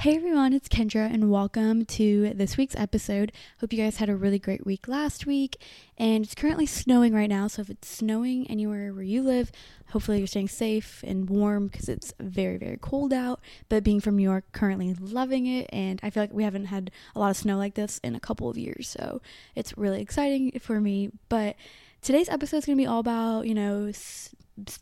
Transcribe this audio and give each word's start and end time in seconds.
Hey 0.00 0.14
everyone, 0.14 0.52
it's 0.52 0.68
Kendra, 0.68 1.10
and 1.10 1.30
welcome 1.30 1.86
to 1.86 2.34
this 2.34 2.58
week's 2.58 2.76
episode. 2.76 3.32
Hope 3.60 3.72
you 3.72 3.82
guys 3.82 3.96
had 3.96 4.10
a 4.10 4.14
really 4.14 4.38
great 4.38 4.66
week 4.66 4.88
last 4.88 5.24
week. 5.24 5.56
And 5.96 6.22
it's 6.22 6.34
currently 6.34 6.66
snowing 6.66 7.14
right 7.14 7.30
now, 7.30 7.48
so 7.48 7.62
if 7.62 7.70
it's 7.70 7.88
snowing 7.88 8.46
anywhere 8.48 8.92
where 8.92 9.02
you 9.02 9.22
live, 9.22 9.50
hopefully 9.88 10.18
you're 10.18 10.26
staying 10.26 10.48
safe 10.48 11.02
and 11.04 11.30
warm 11.30 11.68
because 11.68 11.88
it's 11.88 12.12
very, 12.20 12.58
very 12.58 12.76
cold 12.76 13.14
out. 13.14 13.40
But 13.70 13.84
being 13.84 14.00
from 14.00 14.18
New 14.18 14.22
York, 14.22 14.44
currently 14.52 14.94
loving 15.00 15.46
it, 15.46 15.70
and 15.72 15.98
I 16.02 16.10
feel 16.10 16.24
like 16.24 16.32
we 16.32 16.44
haven't 16.44 16.66
had 16.66 16.90
a 17.14 17.18
lot 17.18 17.30
of 17.30 17.38
snow 17.38 17.56
like 17.56 17.74
this 17.74 17.98
in 18.04 18.14
a 18.14 18.20
couple 18.20 18.50
of 18.50 18.58
years, 18.58 18.86
so 18.88 19.22
it's 19.54 19.76
really 19.78 20.02
exciting 20.02 20.58
for 20.60 20.78
me. 20.78 21.10
But 21.30 21.56
today's 22.02 22.28
episode 22.28 22.58
is 22.58 22.66
going 22.66 22.76
to 22.76 22.82
be 22.82 22.86
all 22.86 23.00
about, 23.00 23.46
you 23.46 23.54
know, 23.54 23.90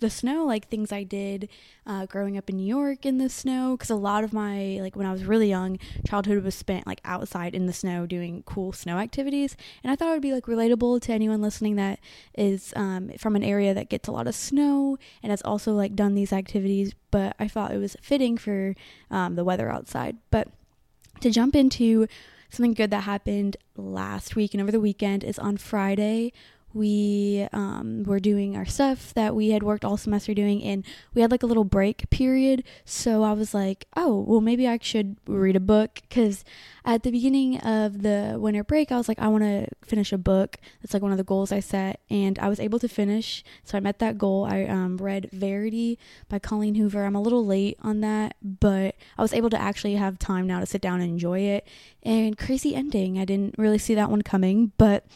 the 0.01 0.11
snow, 0.11 0.45
like 0.45 0.69
things 0.69 0.93
I 0.93 1.03
did 1.03 1.49
uh, 1.87 2.07
growing 2.07 2.37
up 2.37 2.49
in 2.49 2.57
New 2.57 2.67
York 2.67 3.05
in 3.05 3.19
the 3.19 3.29
snow. 3.29 3.77
Because 3.77 3.91
a 3.91 3.97
lot 3.97 4.25
of 4.25 4.33
my, 4.33 4.79
like 4.81 4.97
when 4.97 5.07
I 5.07 5.13
was 5.13 5.25
really 5.25 5.49
young, 5.49 5.79
childhood 6.07 6.43
was 6.45 6.55
spent 6.55 6.87
like 6.87 7.01
outside 7.05 7.55
in 7.55 7.67
the 7.67 7.73
snow 7.73 8.07
doing 8.07 8.43
cool 8.47 8.73
snow 8.73 8.99
activities. 8.99 9.57
And 9.83 9.91
I 9.91 9.97
thought 9.97 10.09
it 10.09 10.13
would 10.13 10.23
be 10.23 10.33
like 10.33 10.47
relatable 10.47 11.03
to 11.03 11.13
anyone 11.13 11.43
listening 11.43 11.77
that 11.77 11.99
is 12.37 12.73
um, 12.77 13.11
from 13.19 13.37
an 13.37 13.43
area 13.43 13.75
that 13.75 13.89
gets 13.89 14.09
a 14.09 14.13
lot 14.13 14.27
of 14.27 14.35
snow 14.35 14.99
and 15.23 15.31
has 15.31 15.43
also 15.43 15.73
like 15.73 15.95
done 15.95 16.15
these 16.15 16.33
activities. 16.33 16.95
But 17.11 17.35
I 17.39 17.49
thought 17.49 17.73
it 17.73 17.79
was 17.79 17.97
fitting 18.01 18.37
for 18.37 18.75
um, 19.11 19.35
the 19.35 19.45
weather 19.45 19.71
outside. 19.71 20.17
But 20.31 20.49
to 21.21 21.31
jump 21.31 21.57
into 21.57 22.07
something 22.51 22.75
good 22.75 22.91
that 22.91 23.03
happened 23.03 23.57
last 23.77 24.37
week 24.37 24.55
and 24.55 24.63
over 24.63 24.71
the 24.71 24.81
weekend 24.81 25.25
is 25.25 25.39
on 25.39 25.57
Friday 25.57 26.33
we 26.75 27.47
um, 27.53 28.03
were 28.03 28.19
doing 28.19 28.57
our 28.57 28.67
stuff 28.67 29.15
that 29.15 29.35
we 29.35 29.51
had 29.51 29.63
worked 29.63 29.85
all 29.85 29.97
semester 29.97 30.35
doing 30.35 30.63
and 30.63 30.85
we 31.15 31.23
had 31.23 31.31
like 31.31 31.45
a 31.45 31.47
little 31.47 31.65
break 31.65 32.11
period. 32.11 32.65
So 32.85 33.23
i 33.23 33.33
was 33.33 33.55
like 33.55 33.87
oh 33.97 34.25
well 34.27 34.41
maybe 34.41 34.67
i 34.67 34.79
should 34.83 35.17
read 35.27 35.57
a 35.57 35.61
book. 35.61 36.01
Because 36.03 36.45
at 36.85 37.05
the 37.05 37.13
beginning 37.13 37.59
of 37.61 38.03
the 38.03 38.37
winter 38.39 38.65
break 38.65 38.93
i 38.93 38.97
was 38.97 39.09
like 39.09 39.19
i 39.19 39.29
want 39.29 39.45
to 39.45 39.69
finish 39.83 40.13
a 40.13 40.19
book. 40.19 40.57
That's 40.83 40.93
like 40.93 41.03
one 41.03 41.13
of 41.13 41.19
the 41.19 41.25
goals 41.25 41.53
i 41.53 41.61
set 41.61 42.01
and 42.11 42.39
i 42.41 42.49
was 42.49 42.59
able 42.59 42.81
to 42.81 42.89
finish. 42.89 43.45
So 43.63 43.79
i 43.79 43.81
met 43.81 44.01
that 44.01 44.19
goal. 44.19 44.45
I 44.45 44.65
um, 44.65 44.97
read 44.99 45.31
verity 45.33 45.99
by 46.29 46.41
colleen 46.41 46.75
hoover. 46.75 47.05
I'm 47.05 47.15
a 47.15 47.23
little 47.23 47.47
late 47.47 47.79
on 47.83 48.01
that 48.01 48.37
but 48.43 48.97
i 49.17 49.23
was 49.23 49.33
able 49.33 49.51
to 49.51 49.61
actually 49.61 49.95
have 49.95 50.19
time 50.19 50.47
now 50.47 50.59
to 50.59 50.67
sit 50.67 50.83
down 50.83 51.01
and 51.01 51.11
enjoy 51.11 51.39
it. 51.41 51.69
And 52.03 52.37
crazy 52.37 52.75
ending. 52.75 53.19
I 53.19 53.25
didn't 53.25 53.55
really 53.57 53.79
see 53.79 53.95
that 53.95 54.11
one 54.11 54.23
coming 54.23 54.73
but 54.77 55.07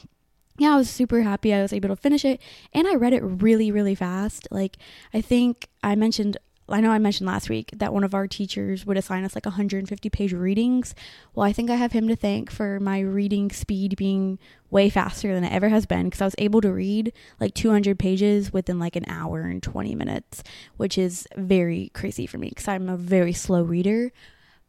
yeah, 0.59 0.75
I 0.75 0.77
was 0.77 0.91
super 0.91 1.23
happy 1.23 1.55
I 1.55 1.63
was 1.63 1.73
able 1.73 1.89
to 1.89 1.97
finish 1.97 2.25
it 2.25 2.41
and 2.73 2.87
I 2.87 2.95
read 2.95 3.13
it 3.13 3.23
really, 3.23 3.71
really 3.71 3.95
fast. 3.95 4.49
Like, 4.51 4.77
I 5.15 5.21
think 5.21 5.69
I 5.83 5.95
mentioned, 5.95 6.37
I 6.69 6.81
know 6.81 6.91
I 6.91 6.99
mentioned 6.99 7.29
last 7.29 7.49
week 7.49 7.71
that 7.77 7.95
one 7.95 8.03
of 8.05 8.13
our 8.13 8.27
teachers 8.27 8.85
would 8.85 8.97
assign 8.97 9.25
us 9.25 9.35
like 9.35 9.47
150 9.47 10.11
page 10.11 10.33
readings. 10.33 10.95
Well, 11.35 11.47
I 11.47 11.53
think 11.53 11.71
I 11.71 11.77
have 11.77 11.93
him 11.93 12.09
to 12.09 12.17
thank 12.17 12.51
for 12.51 12.81
my 12.81 12.99
reading 12.99 13.51
speed 13.51 13.97
being 13.97 14.39
way 14.69 14.91
faster 14.91 15.33
than 15.33 15.45
it 15.45 15.53
ever 15.53 15.69
has 15.69 15.87
been 15.87 16.07
because 16.07 16.21
I 16.21 16.27
was 16.27 16.35
able 16.39 16.61
to 16.63 16.73
read 16.73 17.13
like 17.41 17.55
200 17.55 17.99
pages 17.99 18.53
within 18.53 18.81
like 18.81 18.97
an 18.97 19.05
hour 19.07 19.43
and 19.43 19.63
20 19.63 19.95
minutes, 19.95 20.43
which 20.77 20.99
is 20.99 21.27
very 21.37 21.91
crazy 21.95 22.27
for 22.27 22.37
me 22.37 22.49
because 22.49 22.69
I'm 22.69 22.89
a 22.89 22.97
very 22.97 23.33
slow 23.33 23.63
reader. 23.63 24.13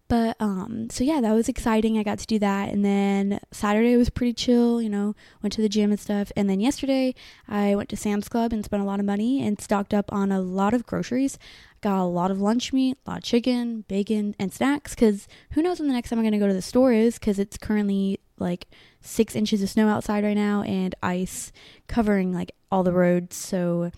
But 0.10 0.36
um 0.40 0.90
so 0.90 1.04
yeah, 1.04 1.22
that 1.22 1.34
was 1.34 1.48
exciting. 1.48 1.98
I 1.98 2.04
got 2.04 2.18
to 2.20 2.26
do 2.26 2.40
that 2.40 2.70
and 2.70 2.84
then 2.84 3.40
Saturday 3.52 3.96
was 3.96 4.10
pretty 4.10 4.34
chill, 4.34 4.82
you 4.82 4.90
know, 4.90 5.16
went 5.42 5.54
to 5.54 5.62
the 5.62 5.70
gym 5.70 5.92
and 5.92 6.00
stuff. 6.00 6.32
And 6.36 6.50
then 6.50 6.60
yesterday 6.60 7.14
I 7.48 7.76
went 7.76 7.90
to 7.90 7.96
Sam's 7.96 8.28
Club 8.28 8.52
and 8.52 8.66
spent 8.66 8.82
a 8.82 8.86
lot 8.86 9.00
of 9.00 9.06
money 9.06 9.46
and 9.46 9.62
stocked 9.62 9.94
up 9.94 10.12
on 10.12 10.32
a 10.32 10.42
lot 10.42 10.74
of 10.74 10.88
groceries. 10.88 11.38
Got 11.82 12.02
a 12.02 12.04
lot 12.04 12.32
of 12.32 12.42
lunch 12.42 12.74
meat, 12.74 12.98
a 13.06 13.12
lot 13.12 13.20
of 13.20 13.24
chicken, 13.24 13.86
bacon, 13.88 14.36
and 14.40 14.52
snacks 14.52 14.96
cuz 14.96 15.28
who 15.52 15.62
knows 15.62 15.80
when 15.80 15.88
the 15.88 15.94
next 15.94 16.10
time 16.10 16.20
I'm 16.20 16.32
to 16.32 16.38
go 16.40 16.48
to 16.48 16.54
the 16.54 16.62
store 16.62 16.92
is 16.92 17.20
cuz 17.20 17.38
it's 17.38 17.58
currently 17.58 18.20
like 18.40 18.68
6 19.02 19.36
inches 19.36 19.62
of 19.62 19.70
snow 19.70 19.90
outside 19.90 20.24
right 20.24 20.34
now 20.34 20.64
and 20.64 20.96
ice 21.04 21.52
covering 21.88 22.34
like 22.34 22.52
all 22.72 22.84
the 22.84 22.94
roads. 22.94 23.36
So 23.36 23.92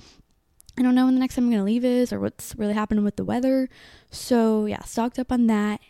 I 0.78 0.84
don't 0.84 0.96
know 0.96 1.06
when 1.06 1.16
the 1.16 1.20
next 1.20 1.36
time 1.36 1.46
I'm 1.46 1.52
to 1.52 1.64
leave 1.64 1.84
is 1.84 2.14
or 2.14 2.20
what's 2.20 2.56
really 2.58 2.74
happening 2.74 3.04
with 3.04 3.18
the 3.18 3.26
weather. 3.26 3.70
So, 4.10 4.66
yeah, 4.66 4.82
stocked 4.84 5.20
up 5.20 5.32
on 5.32 5.48
that. 5.48 5.82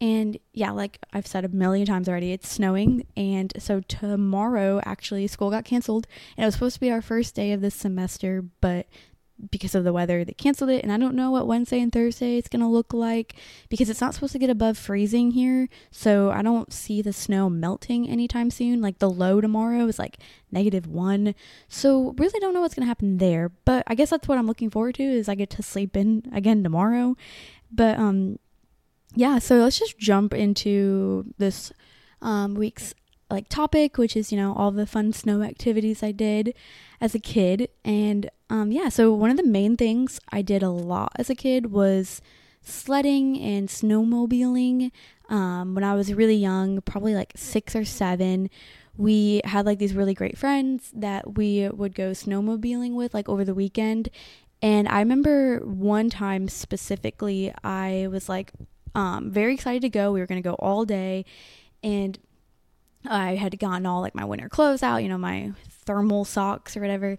And 0.00 0.38
yeah, 0.52 0.70
like 0.70 0.98
I've 1.12 1.26
said 1.26 1.44
a 1.44 1.48
million 1.48 1.86
times 1.86 2.08
already, 2.08 2.32
it's 2.32 2.48
snowing. 2.48 3.06
And 3.16 3.52
so 3.58 3.80
tomorrow, 3.80 4.80
actually, 4.84 5.26
school 5.26 5.50
got 5.50 5.64
canceled. 5.64 6.06
And 6.36 6.44
it 6.44 6.46
was 6.46 6.54
supposed 6.54 6.74
to 6.74 6.80
be 6.80 6.90
our 6.90 7.02
first 7.02 7.34
day 7.34 7.52
of 7.52 7.60
this 7.60 7.74
semester, 7.74 8.44
but 8.60 8.86
because 9.50 9.74
of 9.74 9.84
the 9.84 9.92
weather, 9.92 10.24
they 10.24 10.32
canceled 10.32 10.70
it. 10.70 10.82
And 10.82 10.92
I 10.92 10.98
don't 10.98 11.16
know 11.16 11.30
what 11.30 11.46
Wednesday 11.46 11.80
and 11.80 11.92
Thursday 11.92 12.38
it's 12.38 12.48
going 12.48 12.60
to 12.60 12.68
look 12.68 12.92
like 12.92 13.34
because 13.68 13.90
it's 13.90 14.00
not 14.00 14.14
supposed 14.14 14.32
to 14.32 14.38
get 14.38 14.50
above 14.50 14.78
freezing 14.78 15.32
here. 15.32 15.68
So 15.90 16.30
I 16.30 16.42
don't 16.42 16.72
see 16.72 17.02
the 17.02 17.12
snow 17.12 17.50
melting 17.50 18.08
anytime 18.08 18.50
soon. 18.50 18.80
Like 18.80 18.98
the 18.98 19.10
low 19.10 19.40
tomorrow 19.40 19.86
is 19.86 19.98
like 19.98 20.18
negative 20.52 20.86
one. 20.86 21.34
So 21.68 22.14
really 22.16 22.38
don't 22.40 22.54
know 22.54 22.60
what's 22.60 22.74
going 22.74 22.84
to 22.84 22.88
happen 22.88 23.18
there. 23.18 23.50
But 23.64 23.84
I 23.86 23.94
guess 23.94 24.10
that's 24.10 24.28
what 24.28 24.38
I'm 24.38 24.46
looking 24.46 24.70
forward 24.70 24.94
to 24.96 25.02
is 25.02 25.28
I 25.28 25.34
get 25.34 25.50
to 25.50 25.62
sleep 25.62 25.96
in 25.96 26.30
again 26.32 26.62
tomorrow. 26.62 27.16
But 27.72 27.98
um 27.98 28.38
yeah, 29.14 29.38
so 29.38 29.56
let's 29.56 29.78
just 29.78 29.98
jump 29.98 30.34
into 30.34 31.32
this 31.38 31.72
um, 32.20 32.54
week's 32.54 32.94
like 33.30 33.48
topic, 33.48 33.98
which 33.98 34.16
is 34.16 34.32
you 34.32 34.38
know 34.38 34.54
all 34.54 34.70
the 34.70 34.86
fun 34.86 35.12
snow 35.12 35.42
activities 35.42 36.02
I 36.02 36.12
did 36.12 36.54
as 37.00 37.14
a 37.14 37.18
kid, 37.18 37.68
and 37.84 38.30
um, 38.50 38.72
yeah, 38.72 38.88
so 38.88 39.12
one 39.12 39.30
of 39.30 39.36
the 39.36 39.46
main 39.46 39.76
things 39.76 40.20
I 40.30 40.42
did 40.42 40.62
a 40.62 40.70
lot 40.70 41.12
as 41.16 41.30
a 41.30 41.34
kid 41.34 41.72
was 41.72 42.20
sledding 42.62 43.38
and 43.40 43.68
snowmobiling. 43.68 44.90
Um, 45.28 45.74
when 45.74 45.84
I 45.84 45.94
was 45.94 46.12
really 46.12 46.36
young, 46.36 46.80
probably 46.82 47.14
like 47.14 47.32
six 47.36 47.74
or 47.74 47.84
seven, 47.84 48.50
we 48.96 49.40
had 49.44 49.66
like 49.66 49.78
these 49.78 49.94
really 49.94 50.14
great 50.14 50.36
friends 50.36 50.90
that 50.94 51.36
we 51.36 51.68
would 51.68 51.94
go 51.94 52.10
snowmobiling 52.10 52.94
with 52.94 53.14
like 53.14 53.28
over 53.28 53.44
the 53.44 53.54
weekend. 53.54 54.08
And 54.62 54.88
I 54.88 55.00
remember 55.00 55.60
one 55.60 56.10
time 56.10 56.48
specifically, 56.48 57.52
I 57.62 58.08
was 58.10 58.28
like 58.28 58.52
um, 58.94 59.30
very 59.30 59.54
excited 59.54 59.82
to 59.82 59.88
go. 59.88 60.12
We 60.12 60.20
were 60.20 60.26
going 60.26 60.42
to 60.42 60.48
go 60.48 60.54
all 60.54 60.84
day. 60.84 61.24
And 61.82 62.18
I 63.06 63.34
had 63.34 63.58
gotten 63.58 63.86
all 63.86 64.00
like 64.00 64.14
my 64.14 64.24
winter 64.24 64.48
clothes 64.48 64.82
out, 64.82 65.02
you 65.02 65.08
know, 65.08 65.18
my 65.18 65.52
thermal 65.68 66.24
socks 66.24 66.76
or 66.76 66.80
whatever. 66.80 67.18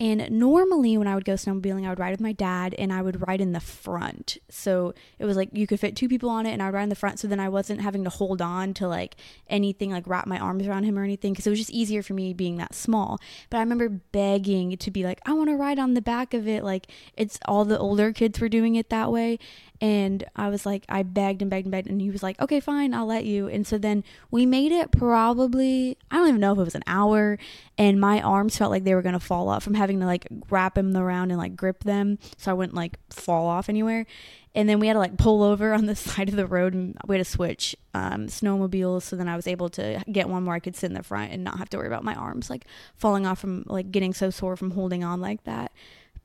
And 0.00 0.28
normally, 0.28 0.98
when 0.98 1.06
I 1.06 1.14
would 1.14 1.24
go 1.24 1.34
snowmobiling, 1.34 1.86
I 1.86 1.88
would 1.88 2.00
ride 2.00 2.10
with 2.10 2.20
my 2.20 2.32
dad 2.32 2.74
and 2.76 2.92
I 2.92 3.00
would 3.00 3.26
ride 3.28 3.40
in 3.40 3.52
the 3.52 3.60
front. 3.60 4.38
So 4.50 4.92
it 5.20 5.24
was 5.24 5.36
like 5.36 5.50
you 5.52 5.68
could 5.68 5.78
fit 5.78 5.94
two 5.94 6.08
people 6.08 6.28
on 6.30 6.46
it, 6.46 6.50
and 6.50 6.60
I 6.60 6.66
would 6.66 6.74
ride 6.74 6.82
in 6.82 6.88
the 6.88 6.96
front. 6.96 7.20
So 7.20 7.28
then 7.28 7.38
I 7.38 7.48
wasn't 7.48 7.80
having 7.80 8.02
to 8.02 8.10
hold 8.10 8.42
on 8.42 8.74
to 8.74 8.88
like 8.88 9.14
anything, 9.46 9.92
like 9.92 10.08
wrap 10.08 10.26
my 10.26 10.38
arms 10.38 10.66
around 10.66 10.82
him 10.82 10.98
or 10.98 11.04
anything, 11.04 11.32
because 11.32 11.46
it 11.46 11.50
was 11.50 11.60
just 11.60 11.70
easier 11.70 12.02
for 12.02 12.12
me 12.12 12.34
being 12.34 12.56
that 12.56 12.74
small. 12.74 13.20
But 13.50 13.58
I 13.58 13.60
remember 13.60 13.88
begging 13.88 14.76
to 14.76 14.90
be 14.90 15.04
like, 15.04 15.20
I 15.26 15.32
want 15.32 15.50
to 15.50 15.56
ride 15.56 15.78
on 15.78 15.94
the 15.94 16.02
back 16.02 16.34
of 16.34 16.48
it. 16.48 16.64
Like 16.64 16.88
it's 17.16 17.38
all 17.46 17.64
the 17.64 17.78
older 17.78 18.12
kids 18.12 18.40
were 18.40 18.48
doing 18.48 18.74
it 18.74 18.90
that 18.90 19.12
way. 19.12 19.38
And 19.80 20.24
I 20.36 20.48
was 20.48 20.64
like, 20.64 20.84
I 20.88 21.02
begged 21.02 21.42
and 21.42 21.50
begged 21.50 21.66
and 21.66 21.72
begged, 21.72 21.88
and 21.88 22.00
he 22.00 22.10
was 22.10 22.22
like, 22.22 22.40
okay, 22.40 22.60
fine, 22.60 22.94
I'll 22.94 23.06
let 23.06 23.24
you. 23.24 23.48
And 23.48 23.66
so 23.66 23.76
then 23.76 24.04
we 24.30 24.46
made 24.46 24.72
it 24.72 24.92
probably, 24.92 25.98
I 26.10 26.16
don't 26.16 26.28
even 26.28 26.40
know 26.40 26.52
if 26.52 26.58
it 26.58 26.64
was 26.64 26.74
an 26.74 26.84
hour, 26.86 27.38
and 27.76 28.00
my 28.00 28.20
arms 28.20 28.56
felt 28.56 28.70
like 28.70 28.84
they 28.84 28.94
were 28.94 29.02
gonna 29.02 29.20
fall 29.20 29.48
off 29.48 29.62
from 29.64 29.74
having 29.74 30.00
to 30.00 30.06
like 30.06 30.26
wrap 30.48 30.78
him 30.78 30.96
around 30.96 31.30
and 31.30 31.38
like 31.38 31.56
grip 31.56 31.84
them 31.84 32.18
so 32.36 32.50
I 32.50 32.54
wouldn't 32.54 32.74
like 32.74 32.98
fall 33.10 33.46
off 33.46 33.68
anywhere. 33.68 34.06
And 34.54 34.68
then 34.68 34.78
we 34.78 34.86
had 34.86 34.92
to 34.92 35.00
like 35.00 35.16
pull 35.16 35.42
over 35.42 35.74
on 35.74 35.86
the 35.86 35.96
side 35.96 36.28
of 36.28 36.36
the 36.36 36.46
road 36.46 36.74
and 36.74 36.96
we 37.06 37.16
had 37.16 37.24
to 37.24 37.30
switch 37.30 37.74
um, 37.92 38.26
snowmobiles. 38.26 39.02
So 39.02 39.16
then 39.16 39.28
I 39.28 39.36
was 39.36 39.46
able 39.46 39.68
to 39.70 40.02
get 40.10 40.28
one 40.28 40.46
where 40.46 40.54
I 40.54 40.60
could 40.60 40.76
sit 40.76 40.86
in 40.86 40.94
the 40.94 41.02
front 41.02 41.32
and 41.32 41.42
not 41.42 41.58
have 41.58 41.68
to 41.70 41.76
worry 41.76 41.88
about 41.88 42.04
my 42.04 42.14
arms 42.14 42.48
like 42.48 42.66
falling 42.96 43.26
off 43.26 43.40
from 43.40 43.64
like 43.66 43.90
getting 43.90 44.14
so 44.14 44.30
sore 44.30 44.56
from 44.56 44.70
holding 44.70 45.02
on 45.02 45.20
like 45.20 45.42
that. 45.44 45.72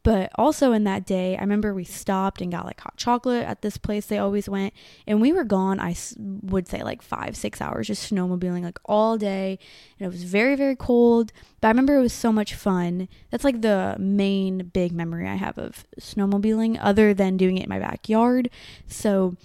But 0.03 0.31
also 0.35 0.71
in 0.71 0.85
that 0.85 1.05
day, 1.05 1.35
I 1.35 1.41
remember 1.41 1.73
we 1.73 1.83
stopped 1.83 2.41
and 2.41 2.51
got 2.51 2.65
like 2.65 2.79
hot 2.79 2.95
chocolate 2.95 3.45
at 3.45 3.61
this 3.61 3.77
place 3.77 4.05
they 4.05 4.17
always 4.17 4.47
went. 4.47 4.73
And 5.05 5.19
we 5.19 5.34
were 5.34 5.43
gone, 5.43 5.79
I 5.79 5.96
would 6.17 6.67
say 6.67 6.84
like 6.84 7.01
five, 7.01 7.35
six 7.35 7.59
hours 7.61 7.87
just 7.87 8.11
snowmobiling 8.11 8.63
like 8.63 8.79
all 8.85 9.17
day. 9.17 9.59
And 9.99 10.05
it 10.05 10.09
was 10.09 10.23
very, 10.23 10.55
very 10.55 10.75
cold. 10.75 11.34
But 11.59 11.67
I 11.67 11.72
remember 11.72 11.96
it 11.96 12.01
was 12.01 12.13
so 12.13 12.31
much 12.31 12.53
fun. 12.53 13.09
That's 13.29 13.43
like 13.43 13.61
the 13.61 13.97
main 13.99 14.69
big 14.73 14.93
memory 14.93 15.28
I 15.28 15.35
have 15.35 15.57
of 15.57 15.85
snowmobiling, 15.99 16.78
other 16.81 17.13
than 17.13 17.35
doing 17.35 17.57
it 17.57 17.63
in 17.63 17.69
my 17.69 17.79
backyard. 17.79 18.49
So 18.87 19.35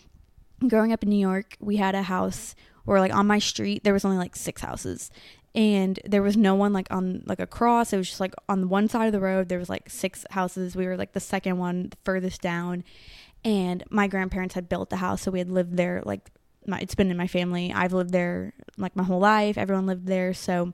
growing 0.68 0.92
up 0.92 1.02
in 1.02 1.08
New 1.08 1.18
York, 1.18 1.56
we 1.58 1.76
had 1.76 1.96
a 1.96 2.02
house 2.02 2.54
where 2.84 3.00
like 3.00 3.14
on 3.14 3.26
my 3.26 3.38
street 3.38 3.82
there 3.82 3.92
was 3.92 4.04
only 4.04 4.18
like 4.18 4.36
six 4.36 4.62
houses 4.62 5.10
and 5.54 6.00
there 6.04 6.22
was 6.22 6.36
no 6.36 6.54
one 6.54 6.72
like 6.72 6.88
on 6.90 7.22
like 7.26 7.38
across. 7.38 7.92
It 7.92 7.96
was 7.96 8.08
just 8.08 8.20
like 8.20 8.34
on 8.48 8.68
one 8.68 8.88
side 8.88 9.06
of 9.06 9.12
the 9.12 9.20
road 9.20 9.48
there 9.48 9.58
was 9.58 9.68
like 9.68 9.88
six 9.88 10.26
houses. 10.30 10.74
We 10.74 10.86
were 10.86 10.96
like 10.96 11.12
the 11.12 11.20
second 11.20 11.58
one 11.58 11.92
furthest 12.04 12.40
down. 12.40 12.84
And 13.44 13.84
my 13.90 14.06
grandparents 14.08 14.54
had 14.54 14.68
built 14.68 14.90
the 14.90 14.96
house 14.96 15.22
so 15.22 15.30
we 15.30 15.38
had 15.38 15.50
lived 15.50 15.76
there 15.76 16.02
like 16.04 16.30
my, 16.66 16.78
it's 16.80 16.94
been 16.94 17.10
in 17.10 17.16
my 17.16 17.26
family. 17.26 17.72
I've 17.72 17.92
lived 17.92 18.10
there 18.10 18.54
like 18.78 18.96
my 18.96 19.04
whole 19.04 19.20
life. 19.20 19.58
Everyone 19.58 19.86
lived 19.86 20.06
there. 20.06 20.32
So 20.34 20.72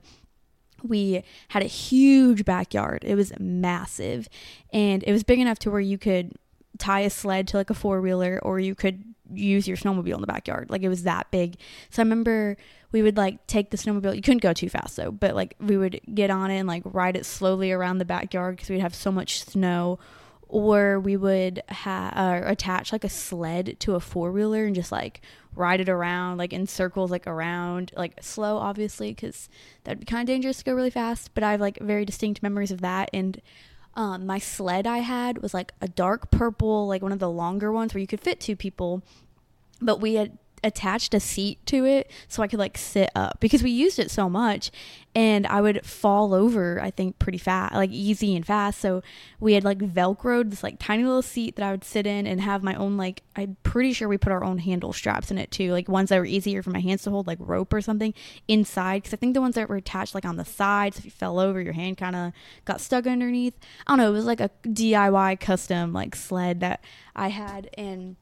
we 0.81 1.23
had 1.49 1.61
a 1.61 1.67
huge 1.67 2.45
backyard. 2.45 3.03
It 3.05 3.15
was 3.15 3.33
massive. 3.39 4.29
And 4.73 5.03
it 5.03 5.11
was 5.11 5.23
big 5.23 5.39
enough 5.39 5.59
to 5.59 5.71
where 5.71 5.81
you 5.81 5.97
could 5.97 6.33
tie 6.79 7.01
a 7.01 7.09
sled 7.09 7.47
to 7.49 7.57
like 7.57 7.69
a 7.69 7.75
four-wheeler 7.75 8.39
or 8.41 8.59
you 8.59 8.73
could 8.73 9.03
use 9.33 9.67
your 9.67 9.77
snowmobile 9.77 10.15
in 10.15 10.21
the 10.21 10.27
backyard. 10.27 10.69
Like 10.69 10.83
it 10.83 10.89
was 10.89 11.03
that 11.03 11.29
big. 11.31 11.57
So 11.89 12.01
I 12.01 12.05
remember 12.05 12.57
we 12.91 13.01
would 13.01 13.17
like 13.17 13.45
take 13.47 13.69
the 13.69 13.77
snowmobile. 13.77 14.15
You 14.15 14.21
couldn't 14.21 14.41
go 14.41 14.53
too 14.53 14.69
fast 14.69 14.97
though, 14.97 15.11
but 15.11 15.35
like 15.35 15.55
we 15.59 15.77
would 15.77 16.01
get 16.13 16.29
on 16.29 16.51
it 16.51 16.57
and 16.57 16.67
like 16.67 16.83
ride 16.85 17.15
it 17.15 17.25
slowly 17.25 17.71
around 17.71 17.97
the 17.97 18.05
backyard 18.05 18.55
because 18.55 18.69
we'd 18.69 18.79
have 18.79 18.95
so 18.95 19.11
much 19.11 19.43
snow. 19.43 19.99
Or 20.47 20.99
we 20.99 21.15
would 21.15 21.63
have 21.69 22.13
uh, 22.13 22.41
attach 22.45 22.91
like 22.91 23.05
a 23.05 23.09
sled 23.09 23.77
to 23.79 23.95
a 23.95 24.01
four 24.01 24.33
wheeler 24.33 24.65
and 24.65 24.75
just 24.75 24.91
like 24.91 25.21
ride 25.55 25.79
it 25.79 25.87
around 25.87 26.39
like 26.39 26.51
in 26.51 26.67
circles, 26.67 27.09
like 27.09 27.25
around, 27.25 27.93
like 27.95 28.21
slow, 28.21 28.57
obviously, 28.57 29.13
because 29.13 29.47
that'd 29.85 30.01
be 30.01 30.05
kind 30.05 30.21
of 30.21 30.27
dangerous 30.27 30.57
to 30.57 30.65
go 30.65 30.73
really 30.73 30.89
fast. 30.89 31.33
But 31.33 31.45
I 31.45 31.51
have 31.51 31.61
like 31.61 31.79
very 31.79 32.03
distinct 32.03 32.43
memories 32.43 32.71
of 32.71 32.81
that. 32.81 33.09
And 33.13 33.41
um, 33.95 34.25
my 34.25 34.39
sled 34.39 34.87
I 34.87 34.99
had 34.99 35.39
was 35.41 35.53
like 35.53 35.73
a 35.81 35.87
dark 35.87 36.31
purple, 36.31 36.87
like 36.87 37.01
one 37.01 37.11
of 37.11 37.19
the 37.19 37.29
longer 37.29 37.71
ones 37.71 37.93
where 37.93 38.01
you 38.01 38.07
could 38.07 38.21
fit 38.21 38.39
two 38.39 38.55
people. 38.55 39.03
But 39.81 39.99
we 39.99 40.15
had 40.15 40.37
attached 40.63 41.13
a 41.13 41.19
seat 41.19 41.65
to 41.65 41.85
it 41.85 42.11
so 42.27 42.43
I 42.43 42.47
could 42.47 42.59
like 42.59 42.77
sit 42.77 43.09
up 43.15 43.39
because 43.39 43.63
we 43.63 43.71
used 43.71 43.99
it 43.99 44.11
so 44.11 44.29
much 44.29 44.71
and 45.13 45.45
I 45.47 45.59
would 45.61 45.85
fall 45.85 46.33
over 46.33 46.79
I 46.81 46.91
think 46.91 47.19
pretty 47.19 47.37
fast 47.37 47.73
like 47.73 47.89
easy 47.91 48.35
and 48.35 48.45
fast. 48.45 48.79
So 48.79 49.01
we 49.39 49.53
had 49.53 49.63
like 49.63 49.79
velcroed 49.79 50.49
this 50.49 50.63
like 50.63 50.77
tiny 50.79 51.03
little 51.03 51.21
seat 51.21 51.55
that 51.55 51.65
I 51.65 51.71
would 51.71 51.83
sit 51.83 52.05
in 52.05 52.27
and 52.27 52.39
have 52.41 52.63
my 52.63 52.75
own 52.75 52.97
like 52.97 53.23
I'm 53.35 53.57
pretty 53.63 53.93
sure 53.93 54.07
we 54.07 54.17
put 54.17 54.31
our 54.31 54.43
own 54.43 54.59
handle 54.59 54.93
straps 54.93 55.31
in 55.31 55.37
it 55.37 55.51
too 55.51 55.71
like 55.71 55.89
ones 55.89 56.09
that 56.09 56.19
were 56.19 56.25
easier 56.25 56.61
for 56.61 56.69
my 56.69 56.79
hands 56.79 57.03
to 57.03 57.09
hold 57.09 57.27
like 57.27 57.39
rope 57.41 57.73
or 57.73 57.81
something 57.81 58.13
inside 58.47 59.03
because 59.03 59.13
I 59.13 59.17
think 59.17 59.33
the 59.33 59.41
ones 59.41 59.55
that 59.55 59.69
were 59.69 59.75
attached 59.75 60.15
like 60.15 60.25
on 60.25 60.37
the 60.37 60.45
sides 60.45 60.99
if 60.99 61.05
you 61.05 61.11
fell 61.11 61.39
over 61.39 61.61
your 61.61 61.73
hand 61.73 61.97
kind 61.97 62.15
of 62.15 62.33
got 62.65 62.81
stuck 62.81 63.07
underneath. 63.07 63.57
I 63.87 63.91
don't 63.91 63.97
know 63.97 64.09
it 64.09 64.13
was 64.13 64.25
like 64.25 64.41
a 64.41 64.51
DIY 64.63 65.39
custom 65.39 65.93
like 65.93 66.15
sled 66.15 66.59
that 66.61 66.83
I 67.15 67.29
had 67.29 67.69
and 67.77 68.15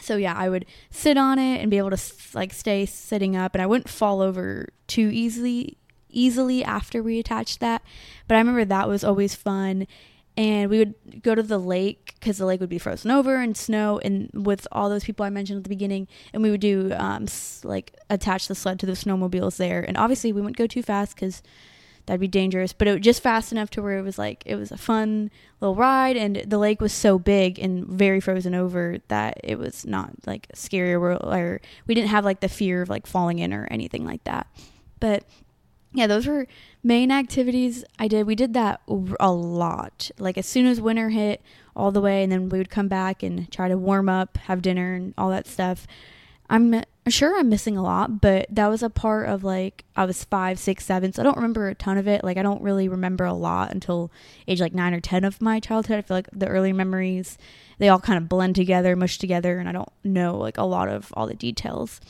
so 0.00 0.16
yeah 0.16 0.34
i 0.36 0.48
would 0.48 0.64
sit 0.90 1.16
on 1.16 1.38
it 1.38 1.60
and 1.60 1.70
be 1.70 1.78
able 1.78 1.90
to 1.90 2.00
like 2.34 2.52
stay 2.52 2.86
sitting 2.86 3.36
up 3.36 3.54
and 3.54 3.62
i 3.62 3.66
wouldn't 3.66 3.88
fall 3.88 4.20
over 4.20 4.68
too 4.86 5.10
easily 5.12 5.76
easily 6.10 6.64
after 6.64 7.02
we 7.02 7.18
attached 7.18 7.60
that. 7.60 7.82
But 8.26 8.36
i 8.36 8.38
remember 8.38 8.64
that 8.64 8.88
was 8.88 9.04
always 9.04 9.34
fun 9.34 9.86
and 10.36 10.70
we 10.70 10.78
would 10.78 11.22
go 11.22 11.34
to 11.34 11.42
the 11.42 11.58
lake 11.58 12.14
because 12.14 12.38
the 12.38 12.46
lake 12.46 12.60
would 12.60 12.68
be 12.68 12.78
frozen 12.78 13.10
over 13.10 13.36
and 13.36 13.56
snow 13.56 13.98
and 13.98 14.30
with 14.32 14.68
all 14.70 14.88
those 14.88 15.02
people 15.04 15.26
i 15.26 15.30
mentioned 15.30 15.56
at 15.56 15.64
the 15.64 15.68
beginning 15.68 16.06
and 16.32 16.42
we 16.42 16.50
would 16.50 16.60
do 16.60 16.92
um, 16.96 17.26
like 17.64 17.98
attach 18.08 18.46
the 18.48 18.54
sled 18.54 18.78
to 18.80 18.86
the 18.86 18.92
snowmobiles 18.92 19.56
there. 19.56 19.82
And 19.82 19.96
obviously 19.96 20.32
we 20.32 20.40
wouldn't 20.40 20.56
go 20.56 20.66
too 20.66 20.82
fast 20.82 21.14
because 21.14 21.42
that'd 22.08 22.20
be 22.20 22.26
dangerous. 22.26 22.72
But 22.72 22.88
it 22.88 22.92
was 22.94 23.00
just 23.02 23.22
fast 23.22 23.52
enough 23.52 23.70
to 23.70 23.82
where 23.82 23.98
it 23.98 24.02
was 24.02 24.18
like 24.18 24.42
it 24.46 24.56
was 24.56 24.72
a 24.72 24.76
fun 24.76 25.30
little 25.60 25.76
ride, 25.76 26.16
and 26.16 26.36
the 26.46 26.58
lake 26.58 26.80
was 26.80 26.92
so 26.92 27.18
big 27.18 27.58
and 27.58 27.86
very 27.86 28.18
frozen 28.18 28.54
over 28.54 28.96
that 29.08 29.40
it 29.44 29.58
was 29.58 29.86
not 29.86 30.10
like 30.26 30.48
scary 30.54 30.94
or, 30.94 31.12
or 31.12 31.60
we 31.86 31.94
didn't 31.94 32.10
have 32.10 32.24
like 32.24 32.40
the 32.40 32.48
fear 32.48 32.82
of 32.82 32.88
like 32.88 33.06
falling 33.06 33.38
in 33.38 33.52
or 33.52 33.68
anything 33.70 34.04
like 34.04 34.24
that. 34.24 34.48
But 34.98 35.24
yeah, 35.92 36.06
those 36.06 36.26
were 36.26 36.46
main 36.82 37.12
activities 37.12 37.84
I 37.98 38.08
did. 38.08 38.26
We 38.26 38.34
did 38.34 38.54
that 38.54 38.80
a 39.20 39.32
lot. 39.32 40.10
Like 40.18 40.38
as 40.38 40.46
soon 40.46 40.66
as 40.66 40.80
winter 40.80 41.10
hit, 41.10 41.42
all 41.76 41.92
the 41.92 42.00
way, 42.00 42.22
and 42.22 42.32
then 42.32 42.48
we 42.48 42.58
would 42.58 42.70
come 42.70 42.88
back 42.88 43.22
and 43.22 43.50
try 43.52 43.68
to 43.68 43.78
warm 43.78 44.08
up, 44.08 44.36
have 44.38 44.62
dinner, 44.62 44.94
and 44.94 45.14
all 45.16 45.30
that 45.30 45.46
stuff. 45.46 45.86
I'm 46.50 46.82
sure 47.10 47.38
I'm 47.38 47.48
missing 47.48 47.76
a 47.76 47.82
lot, 47.82 48.20
but 48.20 48.46
that 48.50 48.68
was 48.68 48.82
a 48.82 48.90
part 48.90 49.28
of 49.28 49.44
like 49.44 49.84
I 49.96 50.04
was 50.04 50.24
five, 50.24 50.58
six, 50.58 50.84
seven, 50.84 51.12
so 51.12 51.22
I 51.22 51.24
don't 51.24 51.36
remember 51.36 51.68
a 51.68 51.74
ton 51.74 51.98
of 51.98 52.08
it. 52.08 52.24
Like 52.24 52.36
I 52.36 52.42
don't 52.42 52.62
really 52.62 52.88
remember 52.88 53.24
a 53.24 53.32
lot 53.32 53.72
until 53.72 54.10
age 54.46 54.60
like 54.60 54.74
nine 54.74 54.94
or 54.94 55.00
ten 55.00 55.24
of 55.24 55.40
my 55.40 55.60
childhood. 55.60 55.98
I 55.98 56.02
feel 56.02 56.16
like 56.16 56.28
the 56.32 56.48
early 56.48 56.72
memories 56.72 57.38
they 57.78 57.88
all 57.88 58.00
kind 58.00 58.18
of 58.18 58.28
blend 58.28 58.56
together, 58.56 58.96
mush 58.96 59.18
together, 59.18 59.58
and 59.58 59.68
I 59.68 59.72
don't 59.72 59.88
know 60.02 60.36
like 60.36 60.58
a 60.58 60.64
lot 60.64 60.88
of 60.88 61.12
all 61.14 61.26
the 61.26 61.34
details. 61.34 62.00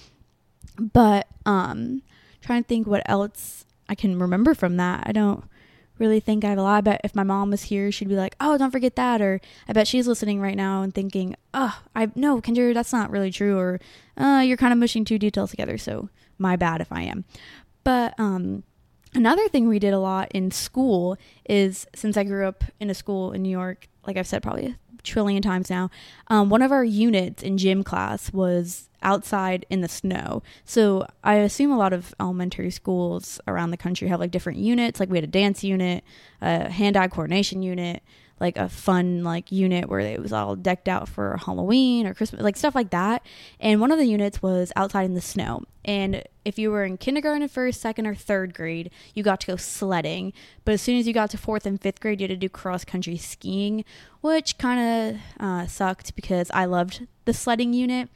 But 0.78 1.26
um, 1.44 2.02
trying 2.40 2.62
to 2.62 2.68
think 2.68 2.86
what 2.86 3.02
else 3.06 3.66
I 3.88 3.94
can 3.94 4.18
remember 4.18 4.54
from 4.54 4.76
that. 4.76 5.04
I 5.06 5.12
don't 5.12 5.44
really 5.98 6.20
think 6.20 6.44
I 6.44 6.50
have 6.50 6.58
a 6.58 6.62
lot. 6.62 6.76
I 6.76 6.80
bet 6.80 7.00
if 7.04 7.14
my 7.14 7.22
mom 7.22 7.50
was 7.50 7.64
here, 7.64 7.90
she'd 7.92 8.08
be 8.08 8.16
like, 8.16 8.36
"Oh, 8.40 8.56
don't 8.58 8.70
forget 8.70 8.96
that," 8.96 9.20
or 9.20 9.40
I 9.68 9.72
bet 9.72 9.88
she's 9.88 10.06
listening 10.06 10.40
right 10.40 10.56
now 10.56 10.82
and 10.82 10.94
thinking, 10.94 11.34
"Oh, 11.54 11.80
I 11.94 12.10
no, 12.14 12.40
Kendra, 12.40 12.74
that's 12.74 12.92
not 12.92 13.10
really 13.10 13.30
true," 13.30 13.58
or 13.58 13.80
uh, 14.16 14.42
"You're 14.44 14.56
kind 14.56 14.72
of 14.72 14.78
mushing 14.78 15.04
two 15.04 15.18
details 15.18 15.50
together." 15.50 15.78
So 15.78 16.08
my 16.38 16.56
bad 16.56 16.80
if 16.80 16.92
I 16.92 17.02
am. 17.02 17.24
But 17.84 18.14
um, 18.18 18.62
another 19.14 19.48
thing 19.48 19.68
we 19.68 19.78
did 19.78 19.94
a 19.94 19.98
lot 19.98 20.30
in 20.32 20.50
school 20.50 21.16
is 21.48 21.86
since 21.94 22.16
I 22.16 22.24
grew 22.24 22.46
up 22.46 22.64
in 22.80 22.90
a 22.90 22.94
school 22.94 23.32
in 23.32 23.42
New 23.42 23.50
York, 23.50 23.88
like 24.06 24.16
I've 24.16 24.26
said 24.26 24.42
probably 24.42 24.66
a 24.66 25.02
trillion 25.02 25.42
times 25.42 25.70
now, 25.70 25.90
um, 26.28 26.50
one 26.50 26.62
of 26.62 26.72
our 26.72 26.84
units 26.84 27.42
in 27.42 27.58
gym 27.58 27.82
class 27.82 28.32
was 28.32 28.87
outside 29.02 29.66
in 29.70 29.80
the 29.80 29.88
snow. 29.88 30.42
So 30.64 31.06
I 31.22 31.36
assume 31.36 31.70
a 31.70 31.78
lot 31.78 31.92
of 31.92 32.14
elementary 32.20 32.70
schools 32.70 33.40
around 33.46 33.70
the 33.70 33.76
country 33.76 34.08
have 34.08 34.20
like 34.20 34.30
different 34.30 34.58
units. 34.58 35.00
Like 35.00 35.10
we 35.10 35.16
had 35.16 35.24
a 35.24 35.28
dance 35.28 35.62
unit, 35.64 36.04
a 36.40 36.70
hand-eye 36.70 37.08
coordination 37.08 37.62
unit, 37.62 38.02
like 38.40 38.56
a 38.56 38.68
fun 38.68 39.24
like 39.24 39.50
unit 39.50 39.88
where 39.88 40.00
it 40.00 40.20
was 40.20 40.32
all 40.32 40.54
decked 40.54 40.88
out 40.88 41.08
for 41.08 41.36
Halloween 41.44 42.06
or 42.06 42.14
Christmas, 42.14 42.42
like 42.42 42.56
stuff 42.56 42.74
like 42.74 42.90
that. 42.90 43.24
And 43.60 43.80
one 43.80 43.90
of 43.90 43.98
the 43.98 44.06
units 44.06 44.42
was 44.42 44.72
outside 44.76 45.04
in 45.04 45.14
the 45.14 45.20
snow. 45.20 45.64
And 45.84 46.22
if 46.44 46.58
you 46.58 46.70
were 46.70 46.84
in 46.84 46.98
kindergarten, 46.98 47.46
first, 47.48 47.80
second, 47.80 48.06
or 48.06 48.14
third 48.14 48.54
grade, 48.54 48.90
you 49.14 49.22
got 49.22 49.40
to 49.40 49.46
go 49.46 49.56
sledding. 49.56 50.32
But 50.64 50.72
as 50.72 50.82
soon 50.82 50.98
as 50.98 51.06
you 51.06 51.12
got 51.12 51.30
to 51.30 51.38
fourth 51.38 51.66
and 51.66 51.80
fifth 51.80 52.00
grade, 52.00 52.20
you 52.20 52.28
had 52.28 52.34
to 52.34 52.36
do 52.36 52.48
cross 52.48 52.84
country 52.84 53.16
skiing, 53.16 53.84
which 54.20 54.58
kind 54.58 55.16
of 55.16 55.20
uh, 55.40 55.66
sucked 55.66 56.14
because 56.14 56.50
I 56.52 56.66
loved 56.66 57.06
the 57.24 57.32
sledding 57.32 57.72
unit 57.72 58.08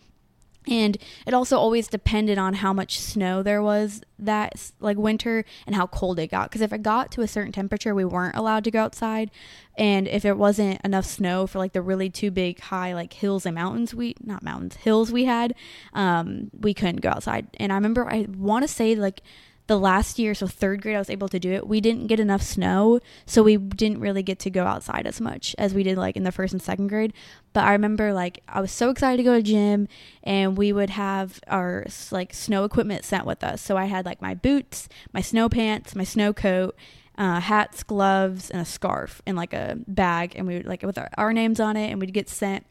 and 0.66 0.96
it 1.26 1.34
also 1.34 1.58
always 1.58 1.88
depended 1.88 2.38
on 2.38 2.54
how 2.54 2.72
much 2.72 2.98
snow 2.98 3.42
there 3.42 3.62
was 3.62 4.02
that 4.18 4.70
like 4.78 4.96
winter 4.96 5.44
and 5.66 5.74
how 5.74 5.86
cold 5.88 6.18
it 6.18 6.28
got. 6.28 6.48
Because 6.48 6.60
if 6.60 6.72
it 6.72 6.82
got 6.82 7.10
to 7.12 7.22
a 7.22 7.28
certain 7.28 7.52
temperature 7.52 7.94
we 7.94 8.04
weren't 8.04 8.36
allowed 8.36 8.64
to 8.64 8.70
go 8.70 8.80
outside. 8.80 9.30
And 9.76 10.06
if 10.06 10.24
it 10.24 10.36
wasn't 10.36 10.80
enough 10.84 11.06
snow 11.06 11.46
for 11.46 11.58
like 11.58 11.72
the 11.72 11.82
really 11.82 12.10
two 12.10 12.30
big 12.30 12.60
high 12.60 12.94
like 12.94 13.12
hills 13.12 13.46
and 13.46 13.54
mountains 13.54 13.94
we 13.94 14.14
not 14.22 14.42
mountains 14.42 14.76
hills 14.76 15.10
we 15.10 15.24
had 15.24 15.54
um 15.94 16.50
we 16.58 16.74
couldn't 16.74 17.00
go 17.00 17.10
outside. 17.10 17.48
And 17.58 17.72
i 17.72 17.74
remember 17.74 18.08
i 18.08 18.26
want 18.36 18.62
to 18.62 18.68
say 18.68 18.94
like 18.94 19.22
the 19.68 19.78
last 19.78 20.18
year, 20.18 20.34
so 20.34 20.46
third 20.46 20.82
grade, 20.82 20.96
I 20.96 20.98
was 20.98 21.10
able 21.10 21.28
to 21.28 21.38
do 21.38 21.52
it. 21.52 21.66
We 21.66 21.80
didn't 21.80 22.08
get 22.08 22.18
enough 22.18 22.42
snow, 22.42 23.00
so 23.26 23.42
we 23.42 23.56
didn't 23.56 24.00
really 24.00 24.22
get 24.22 24.38
to 24.40 24.50
go 24.50 24.64
outside 24.64 25.06
as 25.06 25.20
much 25.20 25.54
as 25.56 25.72
we 25.72 25.82
did 25.82 25.96
like 25.96 26.16
in 26.16 26.24
the 26.24 26.32
first 26.32 26.52
and 26.52 26.60
second 26.60 26.88
grade. 26.88 27.12
But 27.52 27.64
I 27.64 27.72
remember 27.72 28.12
like 28.12 28.42
I 28.48 28.60
was 28.60 28.72
so 28.72 28.90
excited 28.90 29.18
to 29.18 29.22
go 29.22 29.36
to 29.36 29.42
gym, 29.42 29.88
and 30.24 30.58
we 30.58 30.72
would 30.72 30.90
have 30.90 31.40
our 31.46 31.86
like 32.10 32.34
snow 32.34 32.64
equipment 32.64 33.04
sent 33.04 33.24
with 33.24 33.44
us. 33.44 33.62
So 33.62 33.76
I 33.76 33.84
had 33.84 34.04
like 34.04 34.20
my 34.20 34.34
boots, 34.34 34.88
my 35.12 35.20
snow 35.20 35.48
pants, 35.48 35.94
my 35.94 36.04
snow 36.04 36.32
coat. 36.32 36.76
Uh, 37.18 37.40
hats, 37.40 37.82
gloves, 37.82 38.48
and 38.48 38.62
a 38.62 38.64
scarf 38.64 39.20
and 39.26 39.36
like 39.36 39.52
a 39.52 39.76
bag, 39.86 40.32
and 40.34 40.46
we 40.46 40.56
would 40.56 40.64
like 40.64 40.82
with 40.82 40.96
our, 40.96 41.10
our 41.18 41.30
names 41.30 41.60
on 41.60 41.76
it, 41.76 41.90
and 41.90 42.00
we'd 42.00 42.14
get 42.14 42.26
sent 42.26 42.64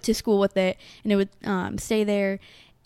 to 0.00 0.14
school 0.14 0.40
with 0.40 0.56
it, 0.56 0.78
and 1.04 1.12
it 1.12 1.16
would 1.16 1.28
um, 1.44 1.76
stay 1.76 2.02
there 2.02 2.40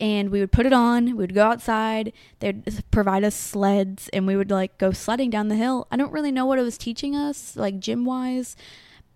and 0.04 0.28
we 0.28 0.40
would 0.40 0.52
put 0.52 0.66
it 0.66 0.72
on 0.74 1.06
we 1.06 1.12
would 1.14 1.34
go 1.34 1.46
outside 1.46 2.12
they'd 2.40 2.62
provide 2.90 3.24
us 3.24 3.34
sleds 3.34 4.10
and 4.10 4.26
we 4.26 4.36
would 4.36 4.50
like 4.50 4.76
go 4.76 4.92
sledding 4.92 5.30
down 5.30 5.48
the 5.48 5.56
hill. 5.56 5.86
I 5.90 5.96
don't 5.96 6.12
really 6.12 6.30
know 6.30 6.44
what 6.44 6.58
it 6.58 6.62
was 6.62 6.76
teaching 6.76 7.16
us 7.16 7.56
like 7.56 7.80
gym 7.80 8.04
wise 8.04 8.54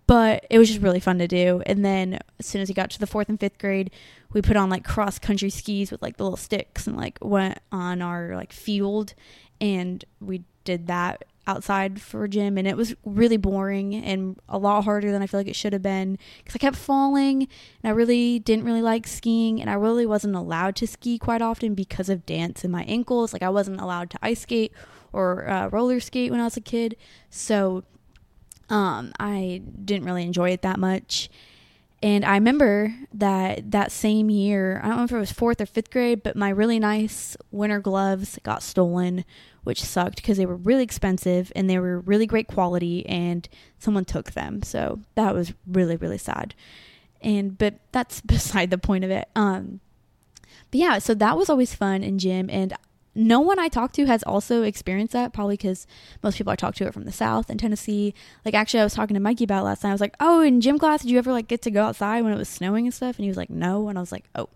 but 0.07 0.47
it 0.49 0.57
was 0.57 0.69
just 0.69 0.81
really 0.81 0.99
fun 0.99 1.19
to 1.19 1.27
do. 1.27 1.61
And 1.67 1.85
then 1.85 2.19
as 2.39 2.47
soon 2.47 2.63
as 2.63 2.69
we 2.69 2.73
got 2.73 2.89
to 2.89 2.99
the 2.99 3.05
fourth 3.05 3.29
and 3.29 3.39
fifth 3.39 3.59
grade 3.59 3.91
we 4.33 4.41
put 4.41 4.57
on 4.57 4.71
like 4.71 4.83
cross 4.83 5.19
country 5.19 5.51
skis 5.51 5.91
with 5.91 6.01
like 6.01 6.17
the 6.17 6.23
little 6.23 6.37
sticks 6.37 6.87
and 6.87 6.97
like 6.97 7.19
went 7.21 7.59
on 7.71 8.01
our 8.01 8.35
like 8.35 8.51
field 8.51 9.13
and 9.61 10.03
we 10.19 10.43
did 10.63 10.87
that 10.87 11.23
outside 11.49 11.99
for 11.99 12.27
gym 12.27 12.57
and 12.57 12.67
it 12.67 12.77
was 12.77 12.95
really 13.03 13.37
boring 13.37 13.95
and 13.95 14.39
a 14.47 14.57
lot 14.57 14.83
harder 14.83 15.11
than 15.11 15.21
I 15.21 15.27
feel 15.27 15.39
like 15.39 15.47
it 15.47 15.55
should 15.55 15.73
have 15.73 15.81
been 15.81 16.17
because 16.37 16.55
I 16.55 16.59
kept 16.59 16.75
falling 16.75 17.47
and 17.83 17.89
I 17.89 17.89
really 17.89 18.37
didn't 18.37 18.65
really 18.65 18.83
like 18.83 19.07
skiing 19.07 19.59
and 19.59 19.69
I 19.69 19.73
really 19.73 20.05
wasn't 20.05 20.35
allowed 20.35 20.75
to 20.77 20.87
ski 20.87 21.17
quite 21.17 21.41
often 21.41 21.73
because 21.73 22.07
of 22.07 22.25
dance 22.25 22.63
and 22.63 22.71
my 22.71 22.83
ankles. 22.83 23.33
Like 23.33 23.41
I 23.41 23.49
wasn't 23.49 23.81
allowed 23.81 24.11
to 24.11 24.19
ice 24.21 24.41
skate 24.41 24.71
or 25.11 25.49
uh, 25.49 25.67
roller 25.69 25.99
skate 25.99 26.29
when 26.29 26.39
I 26.39 26.43
was 26.43 26.55
a 26.55 26.61
kid. 26.61 26.95
So 27.31 27.83
um, 28.69 29.11
I 29.19 29.63
didn't 29.83 30.05
really 30.05 30.23
enjoy 30.23 30.51
it 30.51 30.61
that 30.61 30.79
much. 30.79 31.29
And 32.01 32.23
I 32.23 32.35
remember 32.35 32.95
that 33.13 33.71
that 33.71 33.91
same 33.91 34.29
year, 34.29 34.79
I 34.83 34.87
don't 34.87 34.97
know 34.97 35.03
if 35.03 35.11
it 35.11 35.17
was 35.17 35.33
fourth 35.33 35.59
or 35.59 35.65
fifth 35.65 35.91
grade, 35.91 36.23
but 36.23 36.35
my 36.35 36.49
really 36.49 36.79
nice 36.79 37.35
winter 37.51 37.79
gloves 37.79 38.39
got 38.43 38.63
stolen 38.63 39.25
which 39.63 39.83
sucked 39.83 40.17
because 40.17 40.37
they 40.37 40.45
were 40.45 40.55
really 40.55 40.83
expensive 40.83 41.51
and 41.55 41.69
they 41.69 41.79
were 41.79 41.99
really 41.99 42.25
great 42.25 42.47
quality 42.47 43.05
and 43.05 43.47
someone 43.77 44.05
took 44.05 44.31
them. 44.31 44.63
So 44.63 44.99
that 45.15 45.33
was 45.33 45.53
really, 45.67 45.95
really 45.95 46.17
sad. 46.17 46.55
And 47.21 47.57
but 47.57 47.75
that's 47.91 48.21
beside 48.35 48.69
the 48.69 48.77
point 48.77 49.03
of 49.03 49.11
it. 49.11 49.29
Um 49.35 49.79
but 50.71 50.79
yeah, 50.79 50.99
so 50.99 51.13
that 51.15 51.37
was 51.37 51.49
always 51.49 51.73
fun 51.73 52.03
in 52.03 52.19
gym 52.19 52.49
and 52.49 52.73
no 53.15 53.39
one 53.39 53.59
I 53.59 53.67
talked 53.67 53.95
to 53.95 54.05
has 54.05 54.23
also 54.23 54.63
experienced 54.63 55.13
that, 55.13 55.33
probably 55.33 55.55
because 55.57 55.87
most 56.23 56.37
people 56.37 56.53
I 56.53 56.55
talk 56.55 56.75
to 56.75 56.87
are 56.87 56.91
from 56.91 57.05
the 57.05 57.11
South 57.11 57.49
and 57.49 57.59
Tennessee. 57.59 58.13
Like, 58.45 58.53
actually, 58.53 58.81
I 58.81 58.83
was 58.83 58.93
talking 58.93 59.15
to 59.15 59.19
Mikey 59.19 59.43
about 59.43 59.65
last 59.65 59.83
night. 59.83 59.89
I 59.89 59.93
was 59.93 60.01
like, 60.01 60.15
oh, 60.19 60.41
in 60.41 60.61
gym 60.61 60.77
class, 60.77 61.01
did 61.01 61.11
you 61.11 61.17
ever 61.17 61.31
like 61.31 61.47
get 61.47 61.61
to 61.63 61.71
go 61.71 61.83
outside 61.83 62.21
when 62.23 62.31
it 62.31 62.37
was 62.37 62.47
snowing 62.47 62.85
and 62.85 62.93
stuff? 62.93 63.17
And 63.17 63.23
he 63.23 63.29
was 63.29 63.37
like, 63.37 63.49
no. 63.49 63.89
And 63.89 63.97
I 63.97 64.01
was 64.01 64.11
like, 64.11 64.25
oh, 64.35 64.49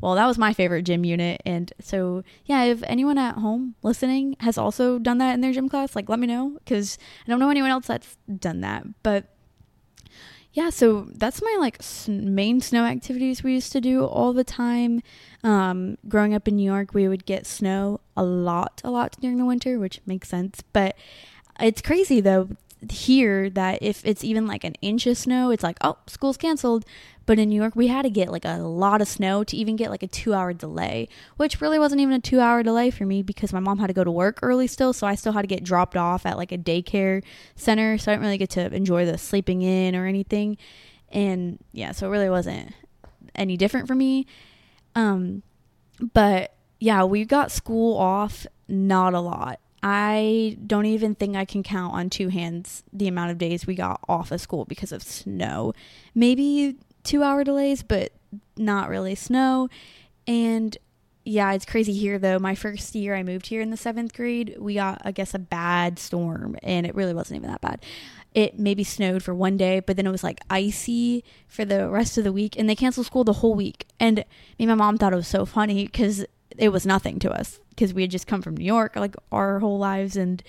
well, 0.00 0.14
that 0.14 0.26
was 0.26 0.38
my 0.38 0.52
favorite 0.52 0.82
gym 0.82 1.04
unit. 1.04 1.42
And 1.44 1.72
so, 1.80 2.22
yeah, 2.44 2.64
if 2.64 2.82
anyone 2.84 3.18
at 3.18 3.36
home 3.36 3.74
listening 3.82 4.36
has 4.40 4.56
also 4.56 4.98
done 4.98 5.18
that 5.18 5.34
in 5.34 5.40
their 5.40 5.52
gym 5.52 5.68
class, 5.68 5.96
like, 5.96 6.08
let 6.08 6.18
me 6.18 6.26
know 6.26 6.56
because 6.58 6.98
I 7.26 7.30
don't 7.30 7.40
know 7.40 7.50
anyone 7.50 7.70
else 7.70 7.86
that's 7.86 8.16
done 8.38 8.60
that. 8.60 8.86
But 9.02 9.26
yeah, 10.52 10.70
so 10.70 11.08
that's 11.14 11.42
my 11.42 11.56
like 11.60 11.80
main 12.08 12.60
snow 12.60 12.84
activities 12.84 13.42
we 13.42 13.54
used 13.54 13.72
to 13.72 13.80
do 13.80 14.04
all 14.04 14.32
the 14.32 14.44
time. 14.44 15.02
Um, 15.44 15.98
growing 16.08 16.34
up 16.34 16.48
in 16.48 16.56
New 16.56 16.64
York, 16.64 16.94
we 16.94 17.06
would 17.06 17.26
get 17.26 17.46
snow 17.46 18.00
a 18.16 18.24
lot, 18.24 18.80
a 18.84 18.90
lot 18.90 19.16
during 19.20 19.38
the 19.38 19.44
winter, 19.44 19.78
which 19.78 20.00
makes 20.06 20.28
sense. 20.28 20.62
But 20.72 20.96
it's 21.60 21.82
crazy 21.82 22.20
though 22.20 22.50
here 22.90 23.50
that 23.50 23.82
if 23.82 24.04
it's 24.04 24.24
even 24.24 24.46
like 24.46 24.64
an 24.64 24.74
inch 24.80 25.06
of 25.06 25.16
snow, 25.16 25.50
it's 25.50 25.62
like, 25.62 25.78
oh, 25.80 25.98
school's 26.06 26.36
canceled. 26.36 26.84
But 27.26 27.38
in 27.38 27.50
New 27.50 27.60
York, 27.60 27.76
we 27.76 27.88
had 27.88 28.02
to 28.02 28.10
get 28.10 28.32
like 28.32 28.44
a 28.44 28.56
lot 28.58 29.02
of 29.02 29.08
snow 29.08 29.44
to 29.44 29.56
even 29.56 29.76
get 29.76 29.90
like 29.90 30.02
a 30.02 30.06
two 30.06 30.32
hour 30.32 30.52
delay, 30.54 31.08
which 31.36 31.60
really 31.60 31.78
wasn't 31.78 32.00
even 32.00 32.14
a 32.14 32.20
two 32.20 32.40
hour 32.40 32.62
delay 32.62 32.90
for 32.90 33.04
me 33.04 33.22
because 33.22 33.52
my 33.52 33.60
mom 33.60 33.78
had 33.78 33.88
to 33.88 33.92
go 33.92 34.04
to 34.04 34.10
work 34.10 34.38
early 34.42 34.66
still. 34.66 34.92
So 34.92 35.06
I 35.06 35.14
still 35.14 35.32
had 35.32 35.42
to 35.42 35.48
get 35.48 35.62
dropped 35.62 35.96
off 35.96 36.24
at 36.24 36.38
like 36.38 36.52
a 36.52 36.58
daycare 36.58 37.22
center. 37.54 37.98
So 37.98 38.10
I 38.10 38.14
didn't 38.14 38.24
really 38.24 38.38
get 38.38 38.50
to 38.50 38.72
enjoy 38.72 39.04
the 39.04 39.18
sleeping 39.18 39.62
in 39.62 39.94
or 39.94 40.06
anything. 40.06 40.56
And 41.10 41.58
yeah, 41.72 41.92
so 41.92 42.06
it 42.06 42.10
really 42.10 42.30
wasn't 42.30 42.72
any 43.34 43.56
different 43.56 43.88
for 43.88 43.94
me. 43.94 44.26
Um, 44.94 45.42
but 46.14 46.54
yeah, 46.80 47.04
we 47.04 47.24
got 47.24 47.50
school 47.50 47.96
off 47.98 48.46
not 48.68 49.14
a 49.14 49.20
lot. 49.20 49.60
I 49.82 50.56
don't 50.66 50.86
even 50.86 51.14
think 51.14 51.36
I 51.36 51.44
can 51.44 51.62
count 51.62 51.94
on 51.94 52.10
two 52.10 52.28
hands 52.28 52.82
the 52.92 53.08
amount 53.08 53.30
of 53.30 53.38
days 53.38 53.66
we 53.66 53.74
got 53.74 54.00
off 54.08 54.32
of 54.32 54.40
school 54.40 54.64
because 54.64 54.92
of 54.92 55.02
snow. 55.02 55.72
Maybe 56.14 56.76
two 57.04 57.22
hour 57.22 57.44
delays, 57.44 57.82
but 57.82 58.12
not 58.56 58.88
really 58.88 59.14
snow. 59.14 59.68
And 60.26 60.76
yeah, 61.24 61.52
it's 61.52 61.64
crazy 61.64 61.92
here 61.92 62.18
though. 62.18 62.38
My 62.38 62.54
first 62.54 62.94
year 62.94 63.14
I 63.14 63.22
moved 63.22 63.46
here 63.46 63.60
in 63.60 63.70
the 63.70 63.76
seventh 63.76 64.14
grade, 64.14 64.56
we 64.58 64.74
got, 64.74 65.00
I 65.04 65.12
guess, 65.12 65.34
a 65.34 65.38
bad 65.38 65.98
storm, 65.98 66.56
and 66.62 66.86
it 66.86 66.94
really 66.94 67.14
wasn't 67.14 67.38
even 67.38 67.50
that 67.50 67.60
bad. 67.60 67.84
It 68.34 68.58
maybe 68.58 68.84
snowed 68.84 69.22
for 69.22 69.34
one 69.34 69.56
day, 69.56 69.80
but 69.80 69.96
then 69.96 70.06
it 70.06 70.10
was 70.10 70.24
like 70.24 70.40
icy 70.50 71.24
for 71.46 71.64
the 71.64 71.88
rest 71.88 72.18
of 72.18 72.24
the 72.24 72.32
week, 72.32 72.58
and 72.58 72.68
they 72.68 72.74
canceled 72.74 73.06
school 73.06 73.24
the 73.24 73.34
whole 73.34 73.54
week. 73.54 73.86
And 74.00 74.18
me 74.18 74.24
and 74.60 74.68
my 74.68 74.74
mom 74.74 74.98
thought 74.98 75.12
it 75.12 75.16
was 75.16 75.28
so 75.28 75.44
funny 75.44 75.84
because 75.86 76.24
it 76.58 76.70
was 76.70 76.84
nothing 76.84 77.18
to 77.20 77.30
us 77.30 77.60
because 77.70 77.94
we 77.94 78.02
had 78.02 78.10
just 78.10 78.26
come 78.26 78.42
from 78.42 78.56
New 78.56 78.64
York 78.64 78.96
like 78.96 79.14
our 79.32 79.60
whole 79.60 79.78
lives, 79.78 80.16
and 80.16 80.42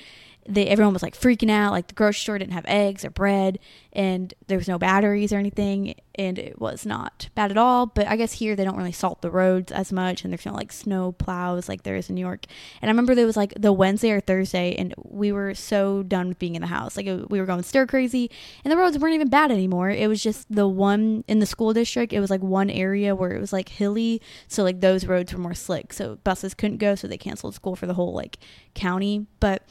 they 0.49 0.67
everyone 0.67 0.93
was 0.93 1.03
like 1.03 1.17
freaking 1.17 1.51
out. 1.51 1.71
Like 1.71 1.87
the 1.87 1.93
grocery 1.93 2.19
store 2.19 2.37
didn't 2.39 2.53
have 2.53 2.65
eggs 2.67 3.05
or 3.05 3.11
bread 3.11 3.59
and 3.93 4.33
there 4.47 4.57
was 4.57 4.67
no 4.67 4.77
batteries 4.77 5.31
or 5.31 5.37
anything 5.37 5.95
and 6.15 6.37
it 6.37 6.59
was 6.59 6.85
not 6.85 7.29
bad 7.35 7.51
at 7.51 7.57
all. 7.57 7.85
But 7.85 8.07
i 8.07 8.15
guess 8.15 8.33
here 8.33 8.55
they 8.55 8.63
don't 8.63 8.75
really 8.75 8.91
salt 8.91 9.21
the 9.21 9.29
roads 9.29 9.71
as 9.71 9.93
much 9.93 10.23
and 10.23 10.33
there's 10.33 10.45
no 10.45 10.53
like 10.53 10.71
snow 10.71 11.11
plows 11.11 11.69
like 11.69 11.83
there 11.83 11.95
is 11.95 12.09
in 12.09 12.15
new 12.15 12.21
york. 12.21 12.45
And 12.81 12.89
i 12.89 12.91
remember 12.91 13.13
there 13.13 13.25
was 13.25 13.37
like 13.37 13.53
the 13.57 13.71
wednesday 13.71 14.11
or 14.11 14.19
thursday 14.19 14.75
and 14.75 14.93
we 14.97 15.31
were 15.31 15.53
so 15.53 16.03
done 16.03 16.27
with 16.29 16.39
being 16.39 16.55
in 16.55 16.61
the 16.61 16.67
house. 16.67 16.97
Like 16.97 17.05
we 17.05 17.39
were 17.39 17.45
going 17.45 17.63
stir 17.63 17.85
crazy 17.85 18.31
and 18.63 18.71
the 18.71 18.77
roads 18.77 18.97
weren't 18.97 19.15
even 19.15 19.29
bad 19.29 19.51
anymore. 19.51 19.91
It 19.91 20.09
was 20.09 20.21
just 20.21 20.53
the 20.53 20.67
one 20.67 21.23
in 21.27 21.39
the 21.39 21.45
school 21.45 21.73
district 21.73 22.11
it 22.11 22.19
was 22.19 22.31
like 22.31 22.41
one 22.41 22.69
area 22.71 23.15
where 23.15 23.31
it 23.31 23.39
was 23.39 23.53
like 23.53 23.69
hilly 23.69 24.21
so 24.47 24.63
like 24.63 24.81
those 24.81 25.05
roads 25.05 25.31
were 25.31 25.39
more 25.39 25.53
slick. 25.53 25.93
So 25.93 26.17
buses 26.23 26.55
couldn't 26.55 26.77
go 26.77 26.95
so 26.95 27.07
they 27.07 27.17
canceled 27.17 27.53
school 27.53 27.75
for 27.75 27.85
the 27.85 27.93
whole 27.93 28.13
like 28.13 28.39
county. 28.73 29.27
But 29.39 29.63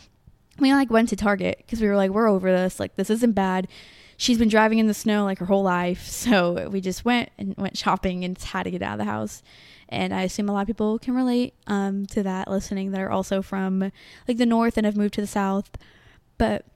we 0.59 0.73
like 0.73 0.91
went 0.91 1.09
to 1.11 1.17
Target 1.17 1.59
because 1.59 1.81
we 1.81 1.89
were 1.89 1.97
like, 1.97 2.11
we're 2.11 2.29
over 2.29 2.51
this. 2.51 2.81
Like, 2.81 2.97
this 2.97 3.11
isn't 3.11 3.33
bad. 3.33 3.69
She's 4.17 4.39
been 4.39 4.49
driving 4.49 4.79
in 4.79 4.89
the 4.89 4.95
snow 4.95 5.25
like 5.25 5.39
her 5.39 5.47
whole 5.47 5.63
life. 5.63 6.07
So 6.29 6.69
we 6.69 6.81
just 6.81 7.05
went 7.05 7.31
and 7.39 7.55
went 7.57 7.77
shopping 7.79 8.25
and 8.25 8.37
had 8.37 8.65
to 8.65 8.71
get 8.71 8.83
out 8.83 8.93
of 8.93 8.99
the 8.99 9.11
house. 9.11 9.43
And 9.89 10.13
I 10.13 10.23
assume 10.23 10.49
a 10.49 10.53
lot 10.53 10.63
of 10.63 10.67
people 10.67 10.99
can 10.99 11.15
relate 11.15 11.55
um, 11.67 12.05
to 12.07 12.23
that 12.23 12.49
listening 12.49 12.91
that 12.91 13.01
are 13.01 13.11
also 13.11 13.41
from 13.41 13.91
like 14.27 14.37
the 14.37 14.45
north 14.45 14.77
and 14.77 14.85
have 14.85 14.97
moved 14.97 15.15
to 15.15 15.21
the 15.21 15.27
south. 15.27 15.71
But 16.37 16.67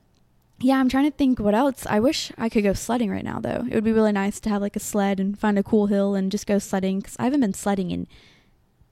yeah, 0.60 0.78
I'm 0.78 0.88
trying 0.88 1.10
to 1.10 1.16
think 1.16 1.38
what 1.38 1.54
else. 1.54 1.84
I 1.86 2.00
wish 2.00 2.32
I 2.38 2.48
could 2.48 2.62
go 2.62 2.72
sledding 2.72 3.10
right 3.10 3.24
now, 3.24 3.40
though. 3.40 3.66
It 3.68 3.74
would 3.74 3.84
be 3.84 3.92
really 3.92 4.12
nice 4.12 4.40
to 4.40 4.50
have 4.50 4.62
like 4.62 4.76
a 4.76 4.80
sled 4.80 5.18
and 5.18 5.38
find 5.38 5.58
a 5.58 5.62
cool 5.62 5.86
hill 5.86 6.14
and 6.14 6.30
just 6.30 6.46
go 6.46 6.58
sledding 6.58 7.00
because 7.00 7.16
I 7.18 7.24
haven't 7.24 7.40
been 7.40 7.52
sledding 7.52 7.90
in 7.90 8.06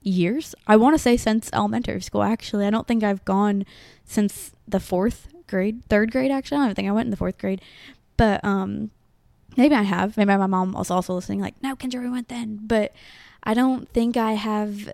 years. 0.02 0.54
I 0.66 0.76
want 0.76 0.95
to 0.95 0.99
say 0.99 1.16
since 1.16 1.50
elementary 1.52 2.00
school, 2.00 2.23
actually. 2.23 2.66
I 2.66 2.71
don't 2.71 2.87
think 2.87 3.04
I've 3.04 3.25
gone 3.25 3.64
since 4.04 4.52
the 4.66 4.80
fourth 4.80 5.28
grade, 5.47 5.85
third 5.88 6.12
grade, 6.12 6.30
actually. 6.30 6.59
I 6.59 6.66
don't 6.66 6.75
think 6.75 6.88
I 6.88 6.92
went 6.92 7.07
in 7.07 7.11
the 7.11 7.16
fourth 7.16 7.38
grade. 7.38 7.61
But 8.16 8.45
um, 8.45 8.90
maybe 9.57 9.75
I 9.75 9.83
have. 9.83 10.16
Maybe 10.16 10.37
my 10.37 10.47
mom 10.47 10.73
was 10.73 10.90
also 10.90 11.14
listening, 11.14 11.40
like, 11.40 11.61
no, 11.62 11.76
Kendra, 11.76 12.02
we 12.02 12.11
went 12.11 12.28
then. 12.28 12.61
But 12.62 12.92
I 13.42 13.54
don't 13.54 13.88
think 13.90 14.16
I 14.16 14.33
have 14.33 14.92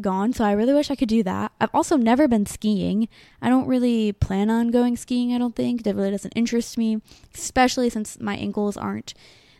gone. 0.00 0.32
So 0.32 0.44
I 0.44 0.52
really 0.52 0.74
wish 0.74 0.90
I 0.90 0.96
could 0.96 1.08
do 1.08 1.22
that. 1.22 1.52
I've 1.60 1.74
also 1.74 1.96
never 1.96 2.26
been 2.26 2.46
skiing. 2.46 3.08
I 3.40 3.48
don't 3.48 3.66
really 3.66 4.12
plan 4.12 4.50
on 4.50 4.70
going 4.70 4.96
skiing, 4.96 5.32
I 5.32 5.38
don't 5.38 5.54
think. 5.54 5.86
It 5.86 5.94
really 5.94 6.10
doesn't 6.10 6.32
interest 6.32 6.76
me, 6.76 7.00
especially 7.34 7.90
since 7.90 8.18
my 8.20 8.36
ankles 8.36 8.76
aren't 8.76 9.14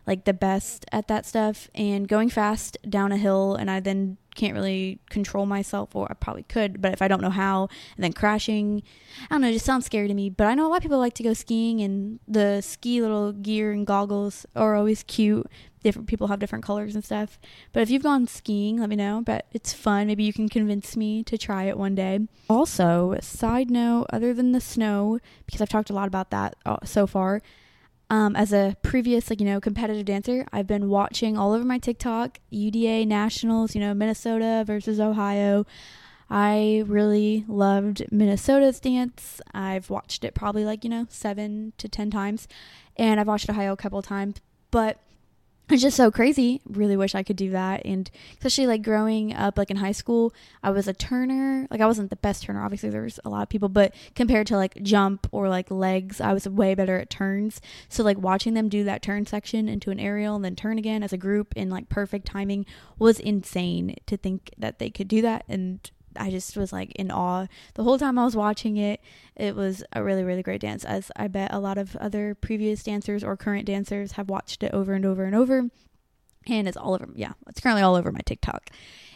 like 0.06 0.24
the 0.24 0.32
best 0.34 0.84
at 0.92 1.08
that 1.08 1.24
stuff 1.24 1.68
and 1.74 2.08
going 2.08 2.28
fast 2.28 2.76
down 2.88 3.12
a 3.12 3.16
hill 3.16 3.54
and 3.54 3.70
I 3.70 3.80
then 3.80 4.18
can't 4.34 4.54
really 4.54 4.98
control 5.10 5.46
myself 5.46 5.94
or 5.94 6.06
I 6.10 6.14
probably 6.14 6.42
could 6.44 6.80
but 6.80 6.92
if 6.92 7.02
I 7.02 7.08
don't 7.08 7.20
know 7.20 7.30
how 7.30 7.68
and 7.96 8.04
then 8.04 8.12
crashing 8.12 8.82
I 9.30 9.34
don't 9.34 9.42
know 9.42 9.48
it 9.48 9.54
just 9.54 9.64
sounds 9.64 9.86
scary 9.86 10.08
to 10.08 10.14
me 10.14 10.30
but 10.30 10.46
I 10.46 10.54
know 10.54 10.66
a 10.66 10.68
lot 10.68 10.76
of 10.78 10.82
people 10.82 10.98
like 10.98 11.14
to 11.14 11.22
go 11.22 11.32
skiing 11.34 11.80
and 11.80 12.20
the 12.26 12.60
ski 12.60 13.00
little 13.00 13.32
gear 13.32 13.72
and 13.72 13.86
goggles 13.86 14.46
are 14.56 14.74
always 14.74 15.02
cute. 15.04 15.46
Different 15.82 16.08
people 16.08 16.28
have 16.28 16.38
different 16.38 16.64
colors 16.64 16.94
and 16.94 17.04
stuff. 17.04 17.38
But 17.72 17.82
if 17.82 17.90
you've 17.90 18.02
gone 18.02 18.26
skiing 18.26 18.78
let 18.78 18.88
me 18.88 18.96
know 18.96 19.22
but 19.24 19.46
it's 19.52 19.72
fun. 19.72 20.06
Maybe 20.06 20.24
you 20.24 20.32
can 20.32 20.48
convince 20.48 20.96
me 20.96 21.22
to 21.24 21.38
try 21.38 21.64
it 21.64 21.78
one 21.78 21.94
day. 21.94 22.20
Also 22.48 23.16
side 23.20 23.70
note 23.70 24.06
other 24.12 24.34
than 24.34 24.52
the 24.52 24.60
snow 24.60 25.18
because 25.46 25.60
I've 25.60 25.68
talked 25.68 25.90
a 25.90 25.94
lot 25.94 26.08
about 26.08 26.30
that 26.30 26.56
uh, 26.66 26.78
so 26.84 27.06
far 27.06 27.40
um, 28.11 28.37
as 28.37 28.52
a 28.52 28.76
previous, 28.82 29.30
like, 29.30 29.40
you 29.40 29.46
know, 29.46 29.61
competitive 29.61 30.04
dancer, 30.04 30.46
I've 30.52 30.66
been 30.66 30.88
watching 30.88 31.37
all 31.37 31.52
over 31.52 31.64
my 31.64 31.78
TikTok 31.78 32.38
UDA 32.52 33.06
nationals, 33.06 33.75
you 33.75 33.80
know, 33.80 33.94
Minnesota 33.94 34.62
versus 34.66 35.00
Ohio. 35.00 35.66
I 36.30 36.84
really 36.87 37.44
loved 37.49 38.04
Minnesota's 38.11 38.80
dance. 38.80 39.40
I've 39.52 39.90
watched 39.90 40.25
it 40.25 40.34
probably 40.34 40.64
like, 40.64 40.84
you 40.84 40.90
know, 40.90 41.06
seven 41.08 41.73
to 41.78 41.88
10 41.88 42.11
times. 42.11 42.49
And 42.96 43.20
I've 43.20 43.26
watched 43.26 43.49
Ohio 43.49 43.73
a 43.73 43.76
couple 43.76 44.00
times. 44.02 44.37
But 44.70 44.99
it's 45.71 45.83
just 45.83 45.97
so 45.97 46.11
crazy. 46.11 46.61
Really 46.68 46.97
wish 46.97 47.14
I 47.14 47.23
could 47.23 47.37
do 47.37 47.50
that. 47.50 47.87
And 47.87 48.11
especially 48.33 48.66
like 48.66 48.83
growing 48.83 49.35
up, 49.35 49.56
like 49.56 49.71
in 49.71 49.78
high 49.78 49.92
school, 49.92 50.35
I 50.62 50.71
was 50.71 50.87
a 50.87 50.92
turner. 50.92 51.66
Like 51.71 51.80
I 51.80 51.87
wasn't 51.87 52.11
the 52.11 52.16
best 52.16 52.42
turner. 52.42 52.62
Obviously, 52.62 52.90
there's 52.90 53.18
a 53.25 53.30
lot 53.30 53.42
of 53.42 53.49
people, 53.49 53.71
but 53.71 53.94
compared 54.14 54.47
to 54.49 54.56
like 54.56 54.83
jump 54.83 55.26
or 55.33 55.49
like 55.49 55.71
legs, 55.71 56.21
I 56.21 56.35
was 56.35 56.47
way 56.47 56.75
better 56.75 56.99
at 56.99 57.09
turns. 57.09 57.62
So 57.88 58.02
like 58.02 58.18
watching 58.18 58.52
them 58.52 58.68
do 58.68 58.85
that 58.85 59.00
turn 59.00 59.25
section 59.25 59.68
into 59.68 59.90
an 59.90 59.99
aerial 59.99 60.37
and 60.37 60.44
then 60.44 60.54
turn 60.54 60.76
again 60.76 61.02
as 61.02 61.14
a 61.14 61.18
group 61.18 61.54
in 61.56 61.71
like 61.71 61.88
perfect 61.88 62.26
timing 62.26 62.66
was 62.99 63.18
insane 63.18 63.97
to 64.06 64.18
think 64.18 64.50
that 64.59 64.78
they 64.78 64.90
could 64.90 65.09
do 65.09 65.23
that. 65.23 65.44
And 65.49 65.90
I 66.16 66.30
just 66.30 66.56
was 66.56 66.73
like 66.73 66.92
in 66.92 67.11
awe 67.11 67.47
the 67.75 67.83
whole 67.83 67.99
time 67.99 68.18
I 68.18 68.25
was 68.25 68.37
watching 68.37 68.76
it. 68.76 69.00
It 69.37 69.54
was 69.54 69.85
a 69.92 70.02
really, 70.02 70.25
really 70.25 70.42
great 70.42 70.61
dance, 70.61 70.85
as 70.85 71.11
I 71.16 71.28
bet 71.28 71.52
a 71.52 71.59
lot 71.59 71.78
of 71.78 71.97
other 71.97 72.35
previous 72.35 72.83
dancers 72.83 73.25
or 73.25 73.37
current 73.37 73.66
dancers 73.66 74.12
have 74.12 74.28
watched 74.28 74.62
it 74.62 74.73
over 74.73 74.94
and 74.94 75.04
over 75.04 75.25
and 75.25 75.35
over. 75.35 75.71
And 76.47 76.68
it's 76.68 76.76
all 76.76 76.94
over, 76.94 77.09
yeah, 77.14 77.33
it's 77.49 77.61
currently 77.61 77.83
all 77.83 77.97
over 77.97 78.12
my 78.12 78.21
TikTok. 78.25 78.71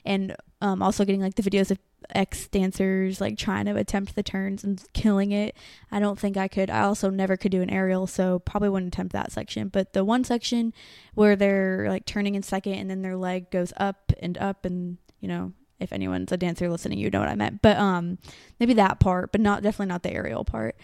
And 0.05 0.35
um, 0.61 0.83
also 0.83 1.05
getting 1.05 1.21
like 1.21 1.35
the 1.35 1.43
videos 1.43 1.71
of 1.71 1.78
ex 2.14 2.49
dancers 2.49 3.21
like 3.21 3.37
trying 3.37 3.67
to 3.67 3.76
attempt 3.76 4.14
the 4.14 4.23
turns 4.23 4.64
and 4.64 4.83
killing 4.93 5.33
it. 5.33 5.57
I 5.90 6.00
don't 6.00 6.19
think 6.19 6.37
I 6.37 6.49
could. 6.49 6.71
I 6.71 6.83
also 6.83 7.11
never 7.11 7.37
could 7.37 7.52
do 7.52 7.62
an 7.62 7.71
aerial, 7.71 8.07
so 8.07 8.38
probably 8.38 8.69
wouldn't 8.69 8.95
attempt 8.95 9.12
that 9.12 9.33
section. 9.33 9.69
But 9.69 9.93
the 9.93 10.05
one 10.05 10.25
section 10.25 10.73
where 11.14 11.37
they're 11.37 11.87
like 11.88 12.07
turning 12.07 12.35
in 12.35 12.43
second 12.43 12.75
and 12.75 12.90
then 12.90 13.02
their 13.02 13.17
leg 13.17 13.50
goes 13.50 13.73
up 13.76 14.12
and 14.21 14.38
up 14.38 14.64
and 14.64 14.99
you 15.21 15.28
know 15.28 15.52
if 15.80 15.92
anyone's 15.92 16.32
a 16.32 16.37
dancer 16.37 16.68
listening, 16.68 16.99
you 16.99 17.11
know 17.11 17.20
what 17.20 17.28
I 17.28 17.35
meant. 17.35 17.62
But 17.62 17.76
um, 17.76 18.18
maybe 18.58 18.75
that 18.75 19.00
part, 19.00 19.32
but 19.32 19.40
not 19.40 19.62
definitely 19.62 19.87
not 19.87 20.02
the 20.02 20.12
aerial 20.12 20.44
part. 20.44 20.76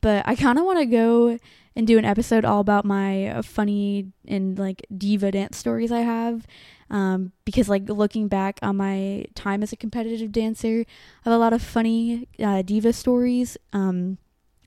But 0.00 0.22
I 0.26 0.36
kind 0.36 0.58
of 0.58 0.64
want 0.64 0.78
to 0.78 0.86
go 0.86 1.38
and 1.74 1.86
do 1.86 1.98
an 1.98 2.04
episode 2.04 2.44
all 2.44 2.60
about 2.60 2.84
my 2.84 3.28
uh, 3.28 3.42
funny 3.42 4.12
and 4.26 4.58
like 4.58 4.86
diva 4.96 5.30
dance 5.30 5.56
stories 5.56 5.92
I 5.92 6.00
have. 6.00 6.46
Um, 6.88 7.32
because 7.44 7.68
like 7.68 7.88
looking 7.88 8.28
back 8.28 8.60
on 8.62 8.76
my 8.76 9.26
time 9.34 9.62
as 9.62 9.72
a 9.72 9.76
competitive 9.76 10.32
dancer, 10.32 10.84
I 11.24 11.28
have 11.28 11.32
a 11.34 11.38
lot 11.38 11.52
of 11.52 11.62
funny 11.62 12.28
uh, 12.38 12.62
diva 12.62 12.92
stories 12.92 13.56
um, 13.72 14.18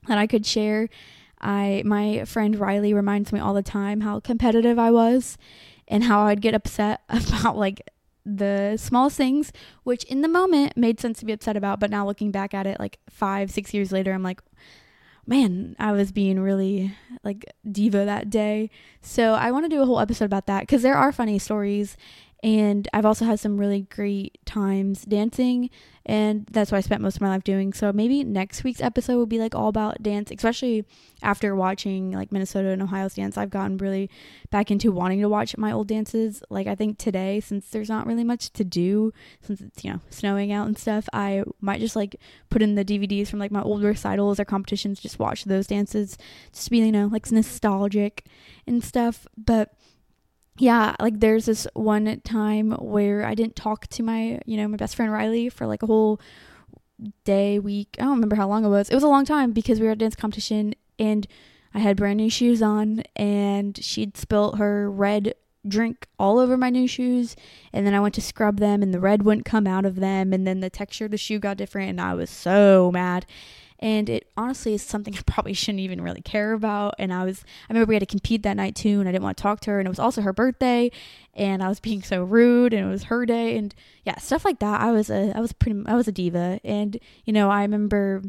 that 0.06 0.18
I 0.18 0.26
could 0.26 0.44
share. 0.44 0.88
I 1.40 1.82
my 1.86 2.24
friend 2.26 2.56
Riley 2.56 2.92
reminds 2.92 3.32
me 3.32 3.40
all 3.40 3.54
the 3.54 3.62
time 3.62 4.02
how 4.02 4.20
competitive 4.20 4.78
I 4.78 4.90
was 4.90 5.38
and 5.88 6.04
how 6.04 6.22
I'd 6.22 6.42
get 6.42 6.54
upset 6.54 7.00
about 7.08 7.56
like 7.56 7.80
the 8.24 8.76
smallest 8.76 9.16
things, 9.16 9.52
which 9.82 10.04
in 10.04 10.22
the 10.22 10.28
moment 10.28 10.76
made 10.76 11.00
sense 11.00 11.18
to 11.20 11.24
be 11.24 11.32
upset 11.32 11.56
about. 11.56 11.80
But 11.80 11.90
now 11.90 12.06
looking 12.06 12.30
back 12.30 12.54
at 12.54 12.66
it, 12.66 12.78
like 12.78 12.98
five, 13.08 13.50
six 13.50 13.72
years 13.74 13.92
later, 13.92 14.12
I'm 14.12 14.22
like, 14.22 14.40
man, 15.26 15.76
I 15.78 15.92
was 15.92 16.12
being 16.12 16.40
really 16.40 16.94
like 17.22 17.44
diva 17.70 18.04
that 18.04 18.30
day. 18.30 18.70
So 19.00 19.34
I 19.34 19.50
want 19.52 19.64
to 19.64 19.68
do 19.68 19.82
a 19.82 19.86
whole 19.86 20.00
episode 20.00 20.24
about 20.24 20.46
that 20.46 20.60
because 20.62 20.82
there 20.82 20.96
are 20.96 21.12
funny 21.12 21.38
stories 21.38 21.96
and 22.42 22.88
I've 22.92 23.04
also 23.04 23.26
had 23.26 23.38
some 23.38 23.58
really 23.58 23.82
great 23.82 24.38
times 24.46 25.04
dancing, 25.04 25.68
and 26.06 26.46
that's 26.50 26.72
what 26.72 26.78
I 26.78 26.80
spent 26.80 27.02
most 27.02 27.16
of 27.16 27.20
my 27.20 27.28
life 27.28 27.44
doing. 27.44 27.74
So 27.74 27.92
maybe 27.92 28.24
next 28.24 28.64
week's 28.64 28.80
episode 28.80 29.16
will 29.16 29.26
be 29.26 29.38
like 29.38 29.54
all 29.54 29.68
about 29.68 30.02
dance, 30.02 30.30
especially 30.30 30.86
after 31.22 31.54
watching 31.54 32.12
like 32.12 32.32
Minnesota 32.32 32.68
and 32.70 32.80
Ohio's 32.80 33.14
dance. 33.14 33.36
I've 33.36 33.50
gotten 33.50 33.76
really 33.76 34.08
back 34.50 34.70
into 34.70 34.90
wanting 34.90 35.20
to 35.20 35.28
watch 35.28 35.56
my 35.58 35.70
old 35.70 35.88
dances. 35.88 36.42
Like 36.48 36.66
I 36.66 36.74
think 36.74 36.96
today, 36.96 37.40
since 37.40 37.68
there's 37.68 37.90
not 37.90 38.06
really 38.06 38.24
much 38.24 38.50
to 38.54 38.64
do, 38.64 39.12
since 39.42 39.60
it's 39.60 39.84
you 39.84 39.92
know 39.92 40.00
snowing 40.08 40.50
out 40.50 40.66
and 40.66 40.78
stuff, 40.78 41.08
I 41.12 41.44
might 41.60 41.80
just 41.80 41.96
like 41.96 42.16
put 42.48 42.62
in 42.62 42.74
the 42.74 42.84
DVDs 42.84 43.28
from 43.28 43.38
like 43.38 43.52
my 43.52 43.62
old 43.62 43.82
recitals 43.82 44.40
or 44.40 44.46
competitions, 44.46 44.98
just 44.98 45.18
watch 45.18 45.44
those 45.44 45.66
dances, 45.66 46.16
just 46.52 46.70
be 46.70 46.78
you 46.78 46.90
know 46.90 47.08
like 47.08 47.30
nostalgic 47.30 48.24
and 48.66 48.82
stuff. 48.82 49.26
But 49.36 49.74
yeah, 50.58 50.94
like 51.00 51.20
there's 51.20 51.46
this 51.46 51.66
one 51.74 52.20
time 52.22 52.72
where 52.72 53.24
I 53.24 53.34
didn't 53.34 53.56
talk 53.56 53.86
to 53.88 54.02
my, 54.02 54.40
you 54.44 54.56
know, 54.56 54.68
my 54.68 54.76
best 54.76 54.96
friend 54.96 55.12
Riley 55.12 55.48
for 55.48 55.66
like 55.66 55.82
a 55.82 55.86
whole 55.86 56.20
day, 57.24 57.58
week. 57.58 57.96
I 57.98 58.02
don't 58.02 58.14
remember 58.14 58.36
how 58.36 58.48
long 58.48 58.64
it 58.64 58.68
was. 58.68 58.90
It 58.90 58.94
was 58.94 59.04
a 59.04 59.08
long 59.08 59.24
time 59.24 59.52
because 59.52 59.80
we 59.80 59.86
were 59.86 59.92
at 59.92 59.98
a 59.98 60.00
dance 60.00 60.16
competition 60.16 60.74
and 60.98 61.26
I 61.74 61.78
had 61.78 61.96
brand 61.96 62.18
new 62.18 62.30
shoes 62.30 62.62
on 62.62 63.02
and 63.16 63.82
she'd 63.82 64.16
spilt 64.16 64.58
her 64.58 64.90
red 64.90 65.34
drink 65.66 66.06
all 66.18 66.38
over 66.38 66.56
my 66.56 66.70
new 66.70 66.88
shoes 66.88 67.36
and 67.72 67.86
then 67.86 67.94
I 67.94 68.00
went 68.00 68.14
to 68.14 68.22
scrub 68.22 68.58
them 68.58 68.82
and 68.82 68.94
the 68.94 69.00
red 69.00 69.22
wouldn't 69.22 69.44
come 69.44 69.66
out 69.66 69.84
of 69.84 69.96
them 69.96 70.32
and 70.32 70.46
then 70.46 70.60
the 70.60 70.70
texture 70.70 71.04
of 71.04 71.10
the 71.10 71.18
shoe 71.18 71.38
got 71.38 71.58
different 71.58 71.90
and 71.90 72.00
I 72.00 72.14
was 72.14 72.30
so 72.30 72.90
mad 72.92 73.26
and 73.80 74.10
it 74.10 74.30
honestly 74.36 74.74
is 74.74 74.82
something 74.82 75.14
I 75.16 75.22
probably 75.26 75.54
shouldn't 75.54 75.80
even 75.80 76.02
really 76.02 76.20
care 76.20 76.52
about. 76.52 76.94
And 76.98 77.12
I 77.12 77.24
was, 77.24 77.42
I 77.68 77.72
remember 77.72 77.88
we 77.88 77.94
had 77.94 78.00
to 78.00 78.06
compete 78.06 78.42
that 78.42 78.56
night 78.56 78.76
too, 78.76 79.00
and 79.00 79.08
I 79.08 79.12
didn't 79.12 79.24
want 79.24 79.38
to 79.38 79.42
talk 79.42 79.60
to 79.60 79.70
her, 79.70 79.80
and 79.80 79.86
it 79.86 79.90
was 79.90 79.98
also 79.98 80.20
her 80.20 80.34
birthday, 80.34 80.92
and 81.34 81.62
I 81.62 81.68
was 81.68 81.80
being 81.80 82.02
so 82.02 82.22
rude, 82.22 82.74
and 82.74 82.86
it 82.86 82.90
was 82.90 83.04
her 83.04 83.24
day, 83.24 83.56
and 83.56 83.74
yeah, 84.04 84.18
stuff 84.18 84.44
like 84.44 84.58
that. 84.60 84.80
I 84.80 84.92
was 84.92 85.10
a, 85.10 85.32
I 85.34 85.40
was 85.40 85.52
pretty, 85.54 85.82
I 85.86 85.96
was 85.96 86.06
a 86.06 86.12
diva, 86.12 86.60
and 86.62 86.98
you 87.24 87.32
know, 87.32 87.50
I 87.50 87.62
remember. 87.62 88.22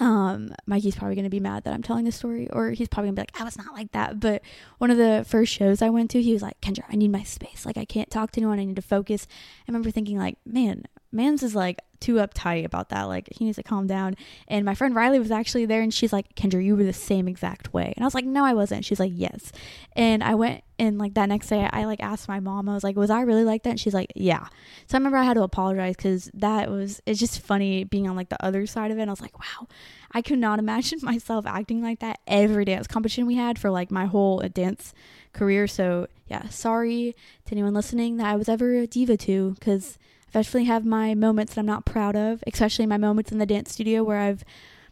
Um, 0.00 0.54
Mikey's 0.64 0.94
probably 0.94 1.16
gonna 1.16 1.28
be 1.28 1.40
mad 1.40 1.64
that 1.64 1.74
I'm 1.74 1.82
telling 1.82 2.04
this 2.04 2.14
story, 2.14 2.48
or 2.52 2.70
he's 2.70 2.86
probably 2.86 3.08
gonna 3.08 3.16
be 3.16 3.22
like, 3.22 3.40
I 3.40 3.42
was 3.42 3.58
not 3.58 3.74
like 3.74 3.90
that. 3.90 4.20
But 4.20 4.42
one 4.78 4.92
of 4.92 4.96
the 4.96 5.24
first 5.26 5.52
shows 5.52 5.82
I 5.82 5.90
went 5.90 6.12
to, 6.12 6.22
he 6.22 6.32
was 6.32 6.40
like, 6.40 6.60
Kendra, 6.60 6.84
I 6.88 6.94
need 6.94 7.10
my 7.10 7.24
space. 7.24 7.66
Like, 7.66 7.76
I 7.76 7.84
can't 7.84 8.08
talk 8.08 8.30
to 8.30 8.40
anyone. 8.40 8.60
I 8.60 8.64
need 8.64 8.76
to 8.76 8.82
focus. 8.82 9.26
I 9.28 9.64
remember 9.66 9.90
thinking, 9.90 10.16
like, 10.16 10.38
man, 10.46 10.84
Mans 11.10 11.42
is 11.42 11.54
like 11.54 11.80
too 12.00 12.14
uptight 12.14 12.64
about 12.64 12.90
that. 12.90 13.04
Like 13.04 13.28
he 13.32 13.44
needs 13.44 13.56
to 13.56 13.62
calm 13.62 13.86
down. 13.86 14.14
And 14.46 14.64
my 14.64 14.74
friend 14.74 14.94
Riley 14.94 15.18
was 15.18 15.30
actually 15.30 15.66
there 15.66 15.80
and 15.80 15.92
she's 15.92 16.12
like, 16.12 16.34
Kendra, 16.34 16.64
you 16.64 16.76
were 16.76 16.84
the 16.84 16.92
same 16.92 17.28
exact 17.28 17.72
way. 17.72 17.92
And 17.96 18.04
I 18.04 18.06
was 18.06 18.14
like, 18.14 18.24
no, 18.24 18.44
I 18.44 18.54
wasn't. 18.54 18.84
She's 18.84 19.00
like, 19.00 19.12
yes. 19.14 19.52
And 19.94 20.22
I 20.22 20.34
went 20.34 20.62
and 20.78 20.98
like 20.98 21.14
that 21.14 21.28
next 21.28 21.48
day 21.48 21.68
I 21.72 21.84
like 21.84 22.00
asked 22.00 22.28
my 22.28 22.40
mom, 22.40 22.68
I 22.68 22.74
was 22.74 22.84
like, 22.84 22.96
was 22.96 23.10
I 23.10 23.22
really 23.22 23.44
like 23.44 23.64
that? 23.64 23.70
And 23.70 23.80
she's 23.80 23.94
like, 23.94 24.12
yeah. 24.14 24.46
So 24.86 24.96
I 24.96 24.98
remember 24.98 25.18
I 25.18 25.24
had 25.24 25.34
to 25.34 25.42
apologize 25.42 25.96
because 25.96 26.30
that 26.34 26.70
was, 26.70 27.00
it's 27.04 27.18
just 27.18 27.40
funny 27.40 27.84
being 27.84 28.08
on 28.08 28.16
like 28.16 28.28
the 28.28 28.44
other 28.44 28.66
side 28.66 28.90
of 28.90 28.98
it. 28.98 29.02
And 29.02 29.10
I 29.10 29.12
was 29.12 29.20
like, 29.20 29.38
wow, 29.38 29.66
I 30.12 30.22
could 30.22 30.38
not 30.38 30.58
imagine 30.58 31.00
myself 31.02 31.46
acting 31.46 31.82
like 31.82 32.00
that 32.00 32.20
every 32.26 32.64
dance 32.64 32.86
competition 32.86 33.26
we 33.26 33.34
had 33.34 33.58
for 33.58 33.70
like 33.70 33.90
my 33.90 34.06
whole 34.06 34.42
uh, 34.44 34.48
dance 34.48 34.94
career. 35.32 35.66
So 35.66 36.06
yeah, 36.28 36.48
sorry 36.48 37.16
to 37.46 37.52
anyone 37.52 37.74
listening 37.74 38.18
that 38.18 38.26
I 38.26 38.36
was 38.36 38.48
ever 38.48 38.74
a 38.76 38.86
diva 38.86 39.16
to 39.16 39.54
because 39.58 39.98
I 40.28 40.38
definitely 40.38 40.64
have 40.64 40.84
my 40.84 41.14
moments 41.14 41.54
that 41.54 41.60
I'm 41.60 41.66
not 41.66 41.84
proud 41.84 42.16
of, 42.16 42.42
especially 42.46 42.86
my 42.86 42.98
moments 42.98 43.32
in 43.32 43.38
the 43.38 43.46
dance 43.46 43.72
studio 43.72 44.02
where 44.04 44.18
I've 44.18 44.44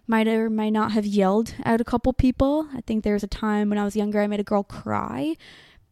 might 0.06 0.28
or 0.28 0.48
might 0.48 0.70
not 0.70 0.92
have 0.92 1.04
yelled 1.04 1.54
at 1.64 1.80
a 1.80 1.84
couple 1.84 2.12
people. 2.12 2.68
I 2.74 2.80
think 2.80 3.02
there 3.02 3.14
was 3.14 3.24
a 3.24 3.28
time 3.28 3.68
when 3.68 3.78
I 3.78 3.84
was 3.84 3.96
younger 3.96 4.20
I 4.20 4.26
made 4.26 4.40
a 4.40 4.44
girl 4.44 4.62
cry, 4.62 5.36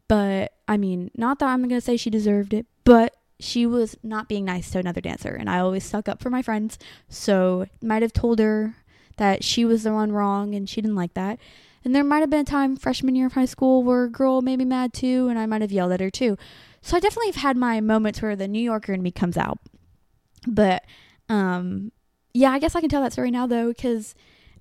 but 0.09 0.53
I 0.69 0.77
mean, 0.77 1.11
not 1.17 1.39
that 1.41 1.49
I'm 1.49 1.63
going 1.63 1.71
to 1.71 1.81
say 1.81 1.97
she 1.97 2.11
deserved 2.11 2.55
it, 2.55 2.67
but 2.85 3.17
she 3.41 3.67
was 3.67 3.97
not 4.03 4.29
being 4.29 4.45
nice 4.45 4.71
to 4.71 4.79
another 4.79 5.01
dancer 5.01 5.35
and 5.35 5.51
I 5.51 5.59
always 5.59 5.85
stuck 5.85 6.09
up 6.09 6.23
for 6.23 6.31
my 6.31 6.43
friends. 6.43 6.79
So, 7.09 7.67
might 7.83 8.03
have 8.03 8.13
told 8.13 8.39
her 8.39 8.77
that 9.17 9.43
she 9.45 9.65
was 9.65 9.83
the 9.83 9.93
one 9.93 10.13
wrong 10.13 10.55
and 10.55 10.69
she 10.69 10.81
didn't 10.81 10.97
like 10.97 11.15
that. 11.15 11.39
And 11.85 11.95
there 11.95 12.05
might 12.05 12.21
have 12.21 12.31
been 12.31 12.41
a 12.41 12.45
time 12.45 12.77
freshman 12.77 13.15
year 13.15 13.27
of 13.27 13.35
high 13.35 13.45
school 13.45 13.83
where 13.83 14.05
a 14.05 14.11
girl 14.11 14.41
made 14.41 14.59
me 14.59 14.65
mad 14.65 14.95
too 14.95 15.29
and 15.29 15.39
I 15.39 15.47
might 15.47 15.61
have 15.61 15.73
yelled 15.73 15.93
at 15.93 16.01
her 16.01 16.11
too. 16.11 16.39
So 16.85 16.99
I 16.99 17.01
definitely 17.01 17.29
have 17.29 17.37
had 17.37 17.57
my 17.57 17.81
moments 17.81 18.21
where 18.21 18.37
the 18.37 18.47
New 18.47 18.63
Yorker 18.63 18.93
in 18.93 19.03
me 19.03 19.11
comes 19.11 19.39
out. 19.39 19.59
But 20.47 20.85
um 21.31 21.93
yeah, 22.35 22.51
I 22.51 22.59
guess 22.59 22.75
I 22.75 22.81
can 22.81 22.91
tell 22.91 23.01
that 23.03 23.13
story 23.15 23.31
now 23.31 23.47
though 23.47 23.73
cuz 23.73 24.15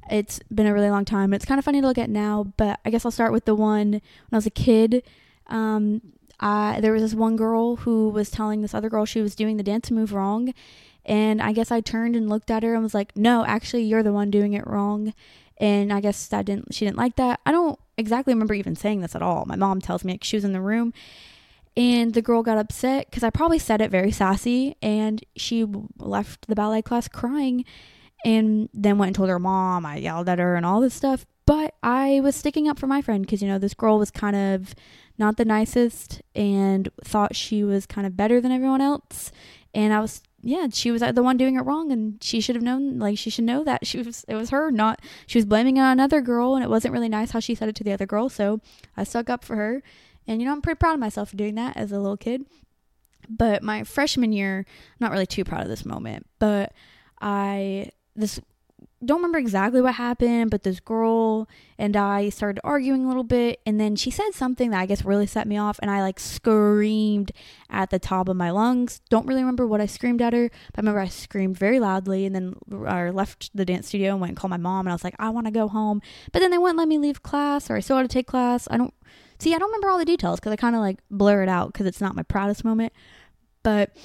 it's 0.09 0.39
been 0.53 0.65
a 0.65 0.73
really 0.73 0.89
long 0.89 1.03
time. 1.03 1.33
It's 1.33 1.43
kind 1.43 1.59
of 1.59 1.65
funny 1.65 1.81
to 1.81 1.87
look 1.87 1.97
at 1.97 2.09
now, 2.09 2.53
but 2.55 2.79
I 2.85 2.91
guess 2.91 3.03
I'll 3.03 3.11
start 3.11 3.33
with 3.33 3.43
the 3.43 3.55
one 3.55 3.91
when 3.91 4.01
I 4.31 4.37
was 4.37 4.45
a 4.45 4.49
kid. 4.49 5.03
Um 5.47 6.01
I 6.39 6.79
there 6.79 6.93
was 6.93 7.01
this 7.01 7.13
one 7.13 7.35
girl 7.35 7.75
who 7.77 8.07
was 8.07 8.31
telling 8.31 8.61
this 8.61 8.73
other 8.73 8.89
girl 8.89 9.03
she 9.03 9.21
was 9.21 9.35
doing 9.35 9.57
the 9.57 9.63
dance 9.63 9.91
move 9.91 10.13
wrong. 10.13 10.53
And 11.05 11.41
I 11.41 11.51
guess 11.51 11.71
I 11.71 11.81
turned 11.81 12.15
and 12.15 12.29
looked 12.29 12.49
at 12.49 12.63
her 12.63 12.73
and 12.73 12.81
was 12.83 12.93
like, 12.93 13.17
"No, 13.17 13.43
actually, 13.43 13.83
you're 13.83 14.03
the 14.03 14.13
one 14.13 14.31
doing 14.31 14.53
it 14.53 14.65
wrong." 14.65 15.13
And 15.57 15.91
I 15.91 15.99
guess 15.99 16.27
that 16.27 16.45
didn't 16.45 16.73
she 16.73 16.85
didn't 16.85 16.97
like 16.97 17.17
that. 17.17 17.41
I 17.45 17.51
don't 17.51 17.77
exactly 17.97 18.33
remember 18.33 18.53
even 18.53 18.77
saying 18.77 19.01
this 19.01 19.13
at 19.13 19.21
all. 19.21 19.43
My 19.45 19.57
mom 19.57 19.81
tells 19.81 20.05
me 20.05 20.13
like, 20.13 20.23
she 20.23 20.37
was 20.37 20.45
in 20.45 20.53
the 20.53 20.61
room 20.61 20.93
and 21.75 22.13
the 22.13 22.21
girl 22.21 22.43
got 22.43 22.57
upset 22.57 23.09
because 23.09 23.23
I 23.23 23.29
probably 23.29 23.59
said 23.59 23.81
it 23.81 23.91
very 23.91 24.11
sassy, 24.11 24.75
and 24.81 25.23
she 25.35 25.65
left 25.97 26.47
the 26.47 26.55
ballet 26.55 26.81
class 26.81 27.07
crying, 27.07 27.65
and 28.25 28.69
then 28.73 28.97
went 28.97 29.09
and 29.09 29.15
told 29.15 29.29
her 29.29 29.39
mom. 29.39 29.85
I 29.85 29.97
yelled 29.97 30.29
at 30.29 30.39
her 30.39 30.55
and 30.55 30.65
all 30.65 30.81
this 30.81 30.93
stuff, 30.93 31.25
but 31.45 31.75
I 31.81 32.19
was 32.21 32.35
sticking 32.35 32.67
up 32.67 32.79
for 32.79 32.87
my 32.87 33.01
friend 33.01 33.25
because 33.25 33.41
you 33.41 33.47
know 33.47 33.59
this 33.59 33.73
girl 33.73 33.99
was 33.99 34.11
kind 34.11 34.35
of 34.35 34.75
not 35.17 35.37
the 35.37 35.45
nicest 35.45 36.21
and 36.35 36.89
thought 37.03 37.35
she 37.35 37.63
was 37.63 37.85
kind 37.85 38.07
of 38.07 38.17
better 38.17 38.39
than 38.39 38.51
everyone 38.51 38.81
else, 38.81 39.31
and 39.73 39.93
I 39.93 39.99
was 39.99 40.21
yeah, 40.45 40.67
she 40.73 40.91
was 40.91 41.01
the 41.01 41.23
one 41.23 41.37
doing 41.37 41.55
it 41.55 41.61
wrong, 41.61 41.91
and 41.91 42.21
she 42.21 42.41
should 42.41 42.55
have 42.55 42.63
known. 42.63 42.99
Like 42.99 43.17
she 43.17 43.29
should 43.29 43.45
know 43.45 43.63
that 43.63 43.87
she 43.87 43.99
was 43.99 44.25
it 44.27 44.35
was 44.35 44.49
her, 44.49 44.69
not 44.71 45.01
she 45.25 45.37
was 45.37 45.45
blaming 45.45 45.79
on 45.79 45.91
another 45.91 46.21
girl, 46.21 46.55
and 46.55 46.63
it 46.63 46.69
wasn't 46.69 46.93
really 46.93 47.09
nice 47.09 47.31
how 47.31 47.39
she 47.39 47.55
said 47.55 47.69
it 47.69 47.75
to 47.77 47.83
the 47.83 47.93
other 47.93 48.05
girl. 48.05 48.27
So 48.29 48.59
I 48.97 49.05
stuck 49.05 49.29
up 49.29 49.45
for 49.45 49.55
her, 49.55 49.81
and, 50.27 50.41
you 50.41 50.47
know, 50.47 50.53
I'm 50.53 50.61
pretty 50.61 50.77
proud 50.77 50.93
of 50.93 50.99
myself 50.99 51.29
for 51.29 51.35
doing 51.35 51.55
that 51.55 51.77
as 51.77 51.91
a 51.91 51.99
little 51.99 52.17
kid. 52.17 52.45
But 53.29 53.63
my 53.63 53.83
freshman 53.83 54.33
year, 54.33 54.65
I'm 54.67 54.97
not 54.99 55.11
really 55.11 55.25
too 55.25 55.43
proud 55.43 55.61
of 55.61 55.69
this 55.69 55.85
moment, 55.85 56.27
but 56.39 56.73
I, 57.21 57.91
this, 58.15 58.39
don't 59.05 59.17
remember 59.17 59.37
exactly 59.37 59.81
what 59.81 59.95
happened, 59.95 60.51
but 60.51 60.63
this 60.63 60.79
girl 60.79 61.47
and 61.77 61.95
I 61.95 62.29
started 62.29 62.61
arguing 62.63 63.03
a 63.03 63.07
little 63.07 63.23
bit, 63.23 63.59
and 63.65 63.79
then 63.79 63.95
she 63.95 64.09
said 64.09 64.31
something 64.33 64.69
that 64.71 64.79
I 64.79 64.85
guess 64.85 65.03
really 65.03 65.25
set 65.25 65.47
me 65.47 65.57
off, 65.57 65.79
and 65.81 65.91
I 65.91 66.01
like 66.01 66.19
screamed 66.19 67.31
at 67.69 67.89
the 67.89 67.99
top 67.99 68.29
of 68.29 68.37
my 68.37 68.51
lungs. 68.51 69.01
Don't 69.09 69.25
really 69.25 69.41
remember 69.41 69.67
what 69.67 69.81
I 69.81 69.85
screamed 69.85 70.21
at 70.21 70.33
her, 70.33 70.49
but 70.73 70.79
I 70.79 70.81
remember 70.81 70.99
I 70.99 71.07
screamed 71.07 71.57
very 71.57 71.79
loudly, 71.79 72.25
and 72.25 72.35
then 72.35 72.55
I 72.85 73.09
left 73.09 73.51
the 73.53 73.65
dance 73.65 73.87
studio 73.87 74.11
and 74.11 74.21
went 74.21 74.31
and 74.31 74.37
called 74.37 74.51
my 74.51 74.57
mom, 74.57 74.85
and 74.85 74.91
I 74.91 74.95
was 74.95 75.03
like, 75.03 75.15
I 75.19 75.29
want 75.29 75.47
to 75.47 75.51
go 75.51 75.67
home, 75.67 76.01
but 76.31 76.39
then 76.39 76.51
they 76.51 76.57
wouldn't 76.57 76.77
let 76.77 76.87
me 76.87 76.97
leave 76.97 77.23
class, 77.23 77.69
or 77.69 77.75
I 77.75 77.79
still 77.79 77.97
had 77.97 78.09
to 78.09 78.13
take 78.13 78.27
class. 78.27 78.67
I 78.71 78.77
don't 78.77 78.93
See, 79.39 79.53
I 79.53 79.57
don't 79.57 79.69
remember 79.69 79.89
all 79.89 79.97
the 79.97 80.05
details 80.05 80.39
because 80.39 80.51
I 80.51 80.55
kind 80.55 80.75
of 80.75 80.81
like 80.81 80.99
blur 81.11 81.43
it 81.43 81.49
out 81.49 81.73
because 81.73 81.85
it's 81.85 82.01
not 82.01 82.15
my 82.15 82.23
proudest 82.23 82.63
moment. 82.63 82.93
But 83.63 83.95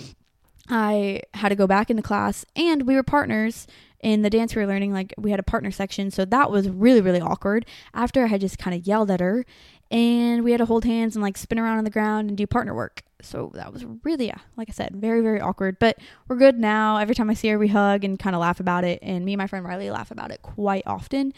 I 0.69 1.23
had 1.35 1.49
to 1.49 1.57
go 1.57 1.67
back 1.67 1.91
into 1.91 2.03
class 2.03 2.45
and 2.55 2.87
we 2.87 2.95
were 2.95 3.03
partners 3.03 3.67
in 4.01 4.23
the 4.23 4.31
dance 4.31 4.55
we 4.55 4.63
were 4.63 4.69
learning. 4.69 4.93
Like 4.93 5.15
we 5.19 5.31
had 5.31 5.41
a 5.41 5.45
partner 5.45 5.71
section. 5.71 6.11
So 6.11 6.25
that 6.25 6.51
was 6.51 6.69
really, 6.69 7.01
really 7.01 7.21
awkward 7.21 7.67
after 7.95 8.25
I 8.25 8.27
had 8.27 8.41
just 8.41 8.59
kind 8.59 8.77
of 8.79 8.87
yelled 8.87 9.11
at 9.11 9.21
her 9.21 9.45
and 9.91 10.45
we 10.45 10.53
had 10.53 10.59
to 10.59 10.67
hold 10.67 10.85
hands 10.85 11.17
and 11.17 11.23
like 11.23 11.37
spin 11.37 11.59
around 11.59 11.79
on 11.79 11.85
the 11.85 11.91
ground 11.91 12.29
and 12.29 12.37
do 12.37 12.47
partner 12.47 12.75
work. 12.75 13.03
So 13.21 13.51
that 13.55 13.73
was 13.73 13.85
really, 14.05 14.27
yeah, 14.27 14.39
like 14.57 14.69
I 14.69 14.73
said, 14.73 14.95
very, 14.95 15.21
very 15.23 15.41
awkward. 15.41 15.79
But 15.79 15.99
we're 16.29 16.37
good 16.37 16.59
now. 16.59 16.99
Every 16.99 17.15
time 17.15 17.31
I 17.31 17.35
see 17.35 17.49
her, 17.49 17.59
we 17.59 17.69
hug 17.69 18.05
and 18.05 18.19
kind 18.19 18.37
of 18.37 18.41
laugh 18.41 18.61
about 18.61 18.85
it. 18.85 19.01
And 19.03 19.25
me 19.25 19.33
and 19.33 19.39
my 19.39 19.47
friend 19.47 19.65
Riley 19.65 19.91
laugh 19.91 20.11
about 20.11 20.31
it 20.31 20.43
quite 20.43 20.85
often. 20.87 21.33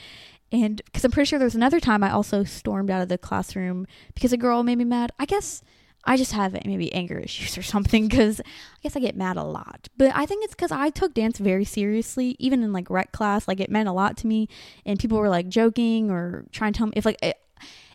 And 0.53 0.83
because 0.85 1.05
I'm 1.05 1.11
pretty 1.11 1.29
sure 1.29 1.39
there 1.39 1.47
was 1.47 1.55
another 1.55 1.81
time 1.81 2.03
I 2.03 2.11
also 2.11 2.45
stormed 2.45 2.91
out 2.91 3.03
of 3.03 3.09
the 3.09 3.19
classroom 3.19 3.87
because 4.15 4.33
a 4.33 4.37
girl 4.37 4.63
made 4.63 4.79
me 4.79 4.85
mad. 4.85 5.13
I 5.19 5.27
guess 5.27 5.63
I 6.05 6.17
just 6.17 6.33
have 6.33 6.53
maybe 6.65 6.93
anger 6.93 7.19
issues 7.19 7.59
or 7.59 7.63
something 7.63 8.09
because 8.09 8.41
I 8.41 8.45
guess 8.83 8.97
I 8.97 9.01
get 9.01 9.17
mad 9.17 9.37
a 9.37 9.45
lot. 9.45 9.89
But 9.97 10.13
I 10.15 10.27
think 10.27 10.45
it's 10.45 10.55
because 10.55 10.73
I 10.73 10.91
took 10.91 11.15
dance 11.15 11.39
very 11.39 11.65
seriously, 11.65 12.37
even 12.39 12.63
in 12.63 12.73
like 12.73 12.91
rec 12.91 13.13
class. 13.13 13.47
Like 13.47 13.61
it 13.61 13.71
meant 13.71 13.89
a 13.89 13.93
lot 13.93 14.17
to 14.19 14.27
me, 14.27 14.49
and 14.87 14.99
people 14.99 15.19
were 15.19 15.29
like 15.29 15.49
joking 15.49 16.11
or 16.11 16.47
trying 16.53 16.73
to 16.73 16.79
tell 16.79 16.87
me 16.87 16.95
if 16.97 17.05
like 17.05 17.19
eh, 17.23 17.33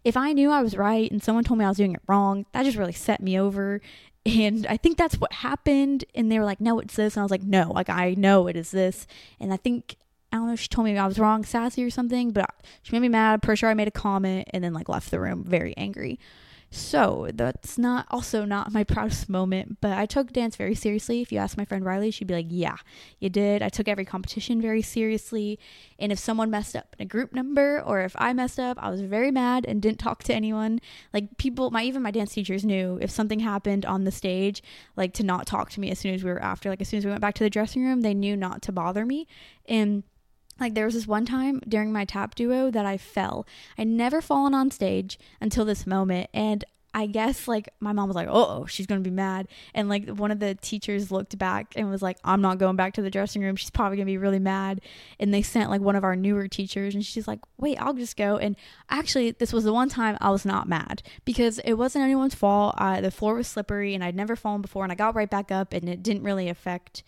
if 0.03 0.15
I 0.15 0.33
knew 0.33 0.51
I 0.51 0.61
was 0.61 0.77
right 0.77 1.11
and 1.11 1.21
someone 1.21 1.43
told 1.43 1.57
me 1.57 1.65
I 1.65 1.69
was 1.69 1.77
doing 1.77 1.93
it 1.93 2.01
wrong, 2.07 2.45
that 2.51 2.63
just 2.63 2.77
really 2.77 2.93
set 2.93 3.21
me 3.21 3.39
over. 3.39 3.81
And 4.27 4.65
I 4.67 4.77
think 4.77 4.97
that's 4.97 5.19
what 5.19 5.33
happened. 5.33 6.05
And 6.15 6.31
they 6.31 6.39
were 6.39 6.45
like, 6.45 6.61
no, 6.61 6.79
it's 6.79 6.95
this. 6.95 7.15
And 7.15 7.21
I 7.21 7.23
was 7.23 7.31
like, 7.31 7.43
no, 7.43 7.71
like 7.71 7.89
I 7.89 8.15
know 8.15 8.47
it 8.47 8.55
is 8.55 8.71
this. 8.71 9.05
And 9.39 9.53
I 9.53 9.57
think 9.57 9.97
I 10.35 10.39
don't 10.39 10.49
know 10.49 10.55
she 10.55 10.67
told 10.67 10.85
me 10.85 10.97
I 10.97 11.07
was 11.07 11.17
wrong, 11.17 11.45
sassy 11.45 11.83
or 11.83 11.89
something, 11.89 12.31
but 12.31 12.49
she 12.83 12.91
made 12.91 13.01
me 13.01 13.09
mad. 13.09 13.41
Pretty 13.41 13.57
sure 13.57 13.69
I 13.69 13.73
made 13.73 13.87
a 13.87 13.91
comment 13.91 14.49
and 14.51 14.63
then 14.63 14.73
like 14.73 14.89
left 14.89 15.09
the 15.11 15.19
room 15.19 15.45
very 15.47 15.75
angry. 15.77 16.19
So 16.71 17.29
that's 17.33 17.77
not 17.77 18.05
also 18.11 18.43
not 18.43 18.73
my 18.73 18.83
proudest 18.93 19.29
moment, 19.29 19.77
but 19.79 19.97
I 19.97 20.05
took 20.05 20.33
dance 20.33 20.57
very 20.57 20.75
seriously. 20.75 21.21
If 21.21 21.31
you 21.31 21.37
ask 21.37 21.57
my 21.57 21.63
friend 21.63 21.85
Riley, 21.85 22.11
she'd 22.11 22.27
be 22.27 22.33
like, 22.33 22.47
Yeah, 22.49 22.75
you 23.17 23.29
did. 23.29 23.61
I 23.61 23.69
took 23.69 23.87
every 23.87 24.03
competition 24.03 24.61
very 24.61 24.81
seriously. 24.81 25.57
And 25.99 26.11
if 26.11 26.19
someone 26.19 26.49
messed 26.49 26.75
up 26.75 26.93
in 26.99 27.05
a 27.05 27.07
group 27.07 27.31
number 27.31 27.81
or 27.81 28.01
if 28.01 28.13
I 28.17 28.33
messed 28.33 28.59
up, 28.59 28.77
I 28.81 28.89
was 28.89 28.99
very 28.99 29.31
mad 29.31 29.65
and 29.65 29.81
didn't 29.81 29.99
talk 29.99 30.23
to 30.23 30.33
anyone. 30.33 30.81
Like 31.13 31.37
people 31.37 31.71
my 31.71 31.83
even 31.83 32.01
my 32.01 32.11
dance 32.11 32.33
teachers 32.33 32.65
knew 32.65 32.99
if 33.01 33.09
something 33.09 33.39
happened 33.39 33.85
on 33.85 34.03
the 34.03 34.11
stage, 34.11 34.61
like 34.97 35.13
to 35.13 35.23
not 35.23 35.47
talk 35.47 35.69
to 35.71 35.79
me 35.79 35.91
as 35.91 35.99
soon 35.99 36.13
as 36.13 36.25
we 36.25 36.29
were 36.29 36.43
after. 36.43 36.69
Like 36.69 36.81
as 36.81 36.89
soon 36.89 36.97
as 36.97 37.05
we 37.05 37.11
went 37.11 37.21
back 37.21 37.35
to 37.35 37.43
the 37.45 37.49
dressing 37.49 37.85
room, 37.85 38.01
they 38.01 38.13
knew 38.13 38.35
not 38.35 38.61
to 38.63 38.73
bother 38.73 39.05
me. 39.05 39.27
And 39.67 40.03
like 40.59 40.73
there 40.73 40.85
was 40.85 40.93
this 40.93 41.07
one 41.07 41.25
time 41.25 41.61
during 41.67 41.91
my 41.91 42.05
tap 42.05 42.35
duo 42.35 42.71
that 42.71 42.85
I 42.85 42.97
fell. 42.97 43.45
I'd 43.77 43.87
never 43.87 44.21
fallen 44.21 44.53
on 44.53 44.71
stage 44.71 45.19
until 45.41 45.65
this 45.65 45.85
moment 45.85 46.29
and 46.33 46.63
I 46.95 47.07
guess 47.07 47.49
like 47.49 47.67
my 47.81 47.91
mom 47.91 48.07
was 48.07 48.15
like, 48.15 48.29
"Oh, 48.31 48.65
she's 48.67 48.87
going 48.87 49.03
to 49.03 49.07
be 49.07 49.13
mad." 49.13 49.49
And 49.73 49.89
like 49.89 50.07
one 50.07 50.31
of 50.31 50.39
the 50.39 50.55
teachers 50.55 51.11
looked 51.11 51.37
back 51.37 51.73
and 51.75 51.89
was 51.89 52.01
like, 52.01 52.17
"I'm 52.23 52.39
not 52.39 52.57
going 52.57 52.77
back 52.77 52.93
to 52.93 53.01
the 53.01 53.09
dressing 53.09 53.41
room. 53.41 53.57
She's 53.57 53.69
probably 53.69 53.97
going 53.97 54.07
to 54.07 54.11
be 54.13 54.17
really 54.17 54.39
mad." 54.39 54.79
And 55.19 55.33
they 55.33 55.41
sent 55.41 55.69
like 55.69 55.81
one 55.81 55.97
of 55.97 56.05
our 56.05 56.15
newer 56.15 56.47
teachers 56.47 56.95
and 56.95 57.05
she's 57.05 57.27
like, 57.27 57.41
"Wait, 57.57 57.77
I'll 57.81 57.93
just 57.93 58.15
go." 58.15 58.37
And 58.37 58.55
actually, 58.89 59.31
this 59.31 59.51
was 59.51 59.65
the 59.65 59.73
one 59.73 59.89
time 59.89 60.17
I 60.21 60.29
was 60.29 60.45
not 60.45 60.69
mad 60.69 61.03
because 61.25 61.59
it 61.59 61.73
wasn't 61.73 62.05
anyone's 62.05 62.33
fault. 62.33 62.75
Uh, 62.77 63.01
the 63.01 63.11
floor 63.11 63.35
was 63.35 63.47
slippery 63.49 63.93
and 63.93 64.01
I'd 64.01 64.15
never 64.15 64.37
fallen 64.37 64.61
before 64.61 64.83
and 64.83 64.91
I 64.91 64.95
got 64.95 65.15
right 65.15 65.29
back 65.29 65.51
up 65.51 65.73
and 65.73 65.89
it 65.89 66.01
didn't 66.01 66.23
really 66.23 66.47
affect 66.47 67.03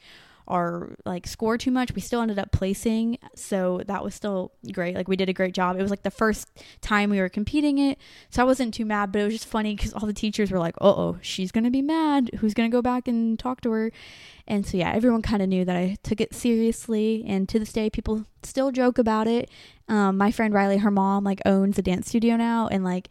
our 0.47 0.95
like 1.05 1.27
score 1.27 1.57
too 1.57 1.71
much. 1.71 1.93
We 1.93 2.01
still 2.01 2.21
ended 2.21 2.39
up 2.39 2.51
placing, 2.51 3.17
so 3.36 3.81
that 3.88 4.03
was 4.03 4.15
still 4.15 4.51
great. 4.71 4.95
Like 4.95 5.07
we 5.07 5.15
did 5.15 5.29
a 5.29 5.33
great 5.33 5.53
job. 5.53 5.77
It 5.77 5.81
was 5.81 5.91
like 5.91 6.03
the 6.03 6.12
first 6.12 6.47
time 6.81 7.10
we 7.10 7.19
were 7.19 7.29
competing 7.29 7.77
it, 7.77 7.97
so 8.29 8.41
I 8.41 8.45
wasn't 8.45 8.73
too 8.73 8.86
mad. 8.86 9.12
But 9.12 9.21
it 9.21 9.25
was 9.25 9.33
just 9.33 9.47
funny 9.47 9.75
because 9.75 9.93
all 9.93 10.05
the 10.07 10.13
teachers 10.13 10.51
were 10.51 10.60
like, 10.60 10.75
"Uh 10.81 10.89
oh, 10.89 11.17
she's 11.21 11.51
gonna 11.51 11.71
be 11.71 11.81
mad. 11.81 12.31
Who's 12.39 12.53
gonna 12.53 12.69
go 12.69 12.81
back 12.81 13.07
and 13.07 13.38
talk 13.38 13.62
to 13.62 13.71
her?" 13.71 13.91
And 14.47 14.65
so 14.65 14.77
yeah, 14.77 14.91
everyone 14.91 15.21
kind 15.21 15.41
of 15.41 15.49
knew 15.49 15.65
that 15.65 15.75
I 15.75 15.97
took 16.03 16.21
it 16.21 16.33
seriously. 16.33 17.23
And 17.27 17.49
to 17.49 17.60
this 17.60 17.73
day, 17.73 17.89
people 17.89 18.25
still 18.43 18.71
joke 18.71 18.97
about 18.97 19.27
it. 19.27 19.49
Um, 19.89 20.17
my 20.17 20.31
friend 20.31 20.53
Riley, 20.53 20.77
her 20.77 20.91
mom 20.91 21.23
like 21.23 21.41
owns 21.45 21.77
a 21.77 21.81
dance 21.81 22.07
studio 22.07 22.36
now, 22.38 22.67
and 22.67 22.83
like 22.83 23.10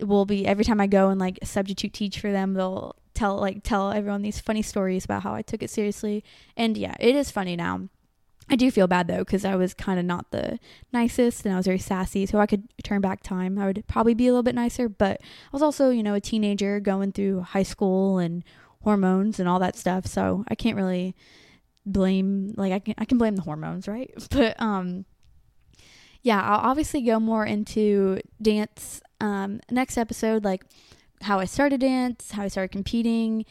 will 0.00 0.26
be 0.26 0.46
every 0.46 0.64
time 0.64 0.80
I 0.80 0.86
go 0.86 1.08
and 1.08 1.20
like 1.20 1.38
substitute 1.42 1.92
teach 1.92 2.20
for 2.20 2.30
them, 2.32 2.54
they'll 2.54 2.96
tell 3.16 3.36
like 3.36 3.62
tell 3.62 3.90
everyone 3.90 4.22
these 4.22 4.40
funny 4.40 4.62
stories 4.62 5.04
about 5.04 5.22
how 5.22 5.34
I 5.34 5.42
took 5.42 5.62
it 5.62 5.70
seriously. 5.70 6.22
And 6.56 6.76
yeah, 6.76 6.94
it 7.00 7.16
is 7.16 7.30
funny 7.30 7.56
now. 7.56 7.88
I 8.48 8.54
do 8.54 8.70
feel 8.70 8.86
bad 8.86 9.08
though 9.08 9.18
because 9.18 9.44
I 9.44 9.56
was 9.56 9.74
kind 9.74 9.98
of 9.98 10.04
not 10.04 10.30
the 10.30 10.60
nicest 10.92 11.44
and 11.44 11.52
I 11.52 11.56
was 11.56 11.66
very 11.66 11.78
sassy. 11.78 12.26
So 12.26 12.38
I 12.38 12.46
could 12.46 12.68
turn 12.84 13.00
back 13.00 13.22
time. 13.22 13.58
I 13.58 13.66
would 13.66 13.84
probably 13.88 14.14
be 14.14 14.28
a 14.28 14.30
little 14.30 14.44
bit 14.44 14.54
nicer. 14.54 14.88
But 14.88 15.20
I 15.20 15.50
was 15.52 15.62
also, 15.62 15.90
you 15.90 16.02
know, 16.02 16.14
a 16.14 16.20
teenager 16.20 16.78
going 16.78 17.12
through 17.12 17.40
high 17.40 17.64
school 17.64 18.18
and 18.18 18.44
hormones 18.82 19.40
and 19.40 19.48
all 19.48 19.58
that 19.58 19.76
stuff. 19.76 20.06
So 20.06 20.44
I 20.46 20.54
can't 20.54 20.76
really 20.76 21.16
blame 21.84 22.52
like 22.56 22.72
I 22.72 22.78
can 22.80 22.94
I 22.98 23.04
can 23.04 23.18
blame 23.18 23.36
the 23.36 23.42
hormones, 23.42 23.88
right? 23.88 24.12
But 24.30 24.60
um 24.60 25.06
yeah, 26.22 26.42
I'll 26.42 26.70
obviously 26.70 27.02
go 27.02 27.18
more 27.18 27.44
into 27.44 28.20
dance 28.40 29.00
um 29.20 29.60
next 29.70 29.96
episode 29.96 30.44
like 30.44 30.64
how 31.22 31.38
I 31.38 31.44
started 31.44 31.80
dance, 31.80 32.32
how 32.32 32.42
I 32.42 32.48
started 32.48 32.72
competing, 32.72 33.44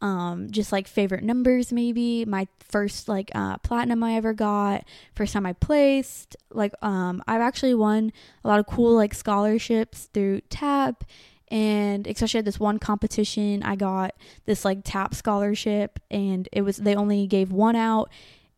um, 0.00 0.48
just 0.50 0.72
like 0.72 0.88
favorite 0.88 1.22
numbers, 1.22 1.72
maybe 1.72 2.24
my 2.24 2.48
first 2.58 3.08
like 3.08 3.30
uh, 3.34 3.58
platinum 3.58 4.02
I 4.02 4.14
ever 4.16 4.32
got, 4.32 4.84
first 5.14 5.32
time 5.32 5.46
I 5.46 5.52
placed. 5.52 6.36
Like, 6.50 6.74
um, 6.82 7.22
I've 7.28 7.40
actually 7.40 7.74
won 7.74 8.12
a 8.44 8.48
lot 8.48 8.58
of 8.58 8.66
cool 8.66 8.94
like 8.94 9.14
scholarships 9.14 10.08
through 10.12 10.40
TAP, 10.50 11.04
and 11.48 12.06
especially 12.06 12.38
at 12.38 12.44
this 12.44 12.58
one 12.58 12.78
competition, 12.78 13.62
I 13.62 13.76
got 13.76 14.14
this 14.46 14.64
like 14.64 14.80
TAP 14.82 15.14
scholarship, 15.14 16.00
and 16.10 16.48
it 16.50 16.62
was 16.62 16.78
they 16.78 16.96
only 16.96 17.26
gave 17.26 17.52
one 17.52 17.76
out. 17.76 18.10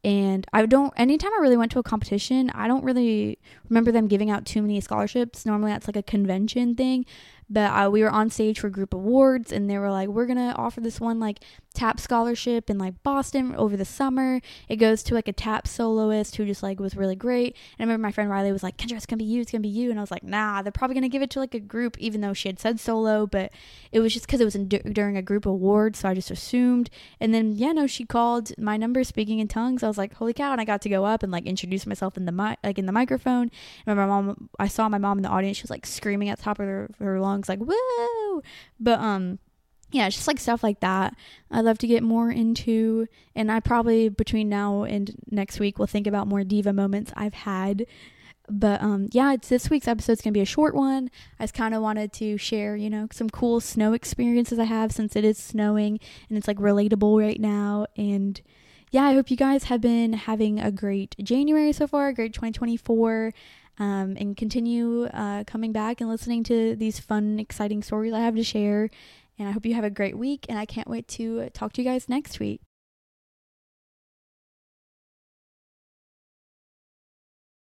And 0.05 0.47
I 0.53 0.67
don't, 0.67 0.93
anytime 0.99 1.33
I 1.33 1.41
really 1.41 1.57
went 1.57 1.73
to 1.73 1.79
a 1.79 1.83
competition, 1.83 2.51
I 2.51 2.69
don't 2.69 2.85
really 2.85 3.39
remember 3.71 3.91
them 3.91 4.07
giving 4.07 4.29
out 4.29 4.45
too 4.45 4.61
many 4.61 4.79
scholarships. 4.83 5.47
Normally 5.47 5.73
that's 5.73 5.89
like 5.89 5.97
a 5.97 6.03
convention 6.03 6.75
thing. 6.75 7.07
But 7.49 7.71
uh, 7.71 7.91
we 7.91 8.03
were 8.03 8.11
on 8.11 8.31
stage 8.31 8.61
for 8.61 8.71
group 8.71 8.95
awards, 8.95 9.53
and 9.53 9.69
they 9.69 9.79
were 9.79 9.91
like, 9.91 10.09
"We're 10.09 10.27
gonna 10.27 10.55
offer 10.57 10.81
this 10.81 11.01
one 11.01 11.21
like 11.21 11.41
tap 11.75 12.01
scholarship 12.01 12.71
in 12.71 12.79
like 12.79 13.03
Boston 13.03 13.55
over 13.57 13.77
the 13.77 13.85
summer. 13.85 14.41
It 14.69 14.77
goes 14.77 15.03
to 15.05 15.15
like 15.15 15.29
a 15.29 15.33
tap 15.33 15.67
soloist 15.67 16.37
who 16.37 16.47
just 16.47 16.63
like 16.63 16.81
was 16.81 16.97
really 16.97 17.17
great." 17.17 17.57
And 17.79 17.81
I 17.81 17.93
remember 17.93 18.07
my 18.09 18.13
friend 18.13 18.31
Riley 18.31 18.53
was 18.53 18.63
like, 18.63 18.77
"Kendra, 18.77 18.97
it's 18.97 19.07
gonna 19.07 19.19
be 19.19 19.25
you. 19.25 19.41
It's 19.41 19.53
gonna 19.53 19.63
be 19.63 19.69
you." 19.69 19.91
And 19.91 19.99
I 19.99 20.03
was 20.03 20.11
like, 20.11 20.23
"Nah, 20.23 20.63
they're 20.63 20.73
probably 20.73 20.95
gonna 20.95 21.09
give 21.09 21.23
it 21.23 21.31
to 21.31 21.41
like 21.41 21.55
a 21.55 21.61
group, 21.61 21.99
even 21.99 22.21
though 22.21 22.33
she 22.33 22.49
had 22.49 22.59
said 22.59 22.81
solo." 22.81 23.27
But 23.27 23.53
it 23.93 24.01
was 24.01 24.13
just 24.13 24.27
because 24.27 24.41
it 24.41 24.45
was 24.45 24.55
in, 24.55 24.69
during 24.69 25.17
a 25.17 25.23
group 25.23 25.47
award, 25.47 25.97
so 25.97 26.09
I 26.09 26.15
just 26.15 26.31
assumed. 26.31 26.91
And 27.21 27.35
then 27.35 27.53
yeah, 27.53 27.73
no, 27.73 27.87
she 27.87 28.05
called 28.05 28.57
my 28.59 28.77
number, 28.77 29.05
speaking 29.05 29.39
in 29.39 29.49
tongues. 29.49 29.83
I 29.83 29.89
was 29.89 29.99
like, 29.99 30.15
"Holy 30.15 30.33
cow!" 30.33 30.53
And 30.53 30.61
I 30.61 30.65
got 30.65 30.81
to 30.83 30.89
go 30.89 31.05
up 31.05 31.23
and 31.23 31.33
like 31.33 31.47
introduce 31.47 31.87
myself 31.87 32.17
in 32.17 32.25
the 32.25 32.33
mic, 32.33 32.59
like 32.63 32.79
in 32.79 32.87
the 32.87 32.93
microphone. 32.93 33.51
And 33.87 33.97
my 33.97 34.07
mom, 34.07 34.49
I 34.59 34.69
saw 34.69 34.89
my 34.89 34.99
mom 34.99 35.19
in 35.19 35.23
the 35.23 35.29
audience. 35.29 35.57
She 35.57 35.63
was 35.63 35.71
like 35.71 35.87
screaming 35.87 36.29
at 36.29 36.39
the 36.39 36.45
top 36.45 36.59
of 36.59 36.67
her, 36.67 36.91
her 36.99 37.21
lungs 37.21 37.49
like 37.49 37.61
woo 37.61 38.43
but 38.81 38.99
um 39.01 39.39
yeah 39.95 40.07
it's 40.07 40.17
just 40.17 40.27
like 40.27 40.41
stuff 40.41 40.63
like 40.63 40.81
that. 40.81 41.17
I'd 41.51 41.65
love 41.65 41.79
to 41.79 41.87
get 41.87 42.03
more 42.03 42.31
into 42.31 43.07
and 43.35 43.51
i 43.51 43.61
probably 43.61 44.09
between 44.09 44.49
now 44.49 44.83
and 44.83 45.15
next 45.31 45.61
week 45.61 45.79
will 45.79 45.87
think 45.87 46.07
about 46.07 46.27
more 46.27 46.45
diva 46.45 46.73
moments 46.73 47.13
i've 47.17 47.35
had. 47.35 47.87
But 48.51 48.83
um 48.83 49.09
yeah 49.13 49.33
it's 49.33 49.49
this 49.49 49.71
week's 49.71 49.89
episode's 49.89 50.21
gonna 50.21 50.33
be 50.33 50.41
a 50.41 50.45
short 50.47 50.75
one. 50.75 51.11
I 51.39 51.45
just 51.45 51.55
kind 51.55 51.75
of 51.75 51.83
wanted 51.83 52.13
to 52.15 52.37
share 52.37 52.77
you 52.77 52.91
know 52.91 53.07
some 53.13 53.31
cool 53.31 53.61
snow 53.61 53.93
experiences 53.93 54.59
i 54.59 54.65
have 54.65 54.93
since 54.93 55.17
it 55.17 55.25
is 55.25 55.39
snowing 55.39 56.01
and 56.29 56.37
it's 56.37 56.49
like 56.49 56.59
relatable 56.59 57.21
right 57.25 57.41
now. 57.41 57.87
And 57.97 58.41
yeah 58.91 59.05
i 59.05 59.15
hope 59.15 59.31
you 59.31 59.37
guys 59.37 59.65
have 59.65 59.81
been 59.81 60.13
having 60.13 60.61
a 60.61 60.71
great 60.71 61.17
january 61.23 61.73
so 61.73 61.87
far 61.87 62.13
great 62.13 62.33
2024 62.33 63.33
um, 63.79 64.17
and 64.19 64.37
continue 64.37 65.05
uh, 65.07 65.45
coming 65.45 65.73
back 65.73 66.01
and 66.01 66.09
listening 66.09 66.45
to 66.45 66.77
these 66.77 67.01
fun, 67.01 67.39
exciting 67.41 67.83
stories 67.83 68.13
I 68.13 68.21
have 68.21 68.37
to 68.37 68.45
share. 68.45 68.91
And 69.39 69.49
I 69.49 69.53
hope 69.53 69.67
you 69.67 69.75
have 69.75 69.85
a 69.85 69.91
great 69.91 70.17
week, 70.17 70.47
and 70.49 70.59
I 70.59 70.67
can't 70.67 70.89
wait 70.89 71.09
to 71.09 71.51
talk 71.51 71.73
to 71.75 71.83
you 71.83 71.89
guys 71.89 72.09
next 72.09 72.39
week. 72.39 72.61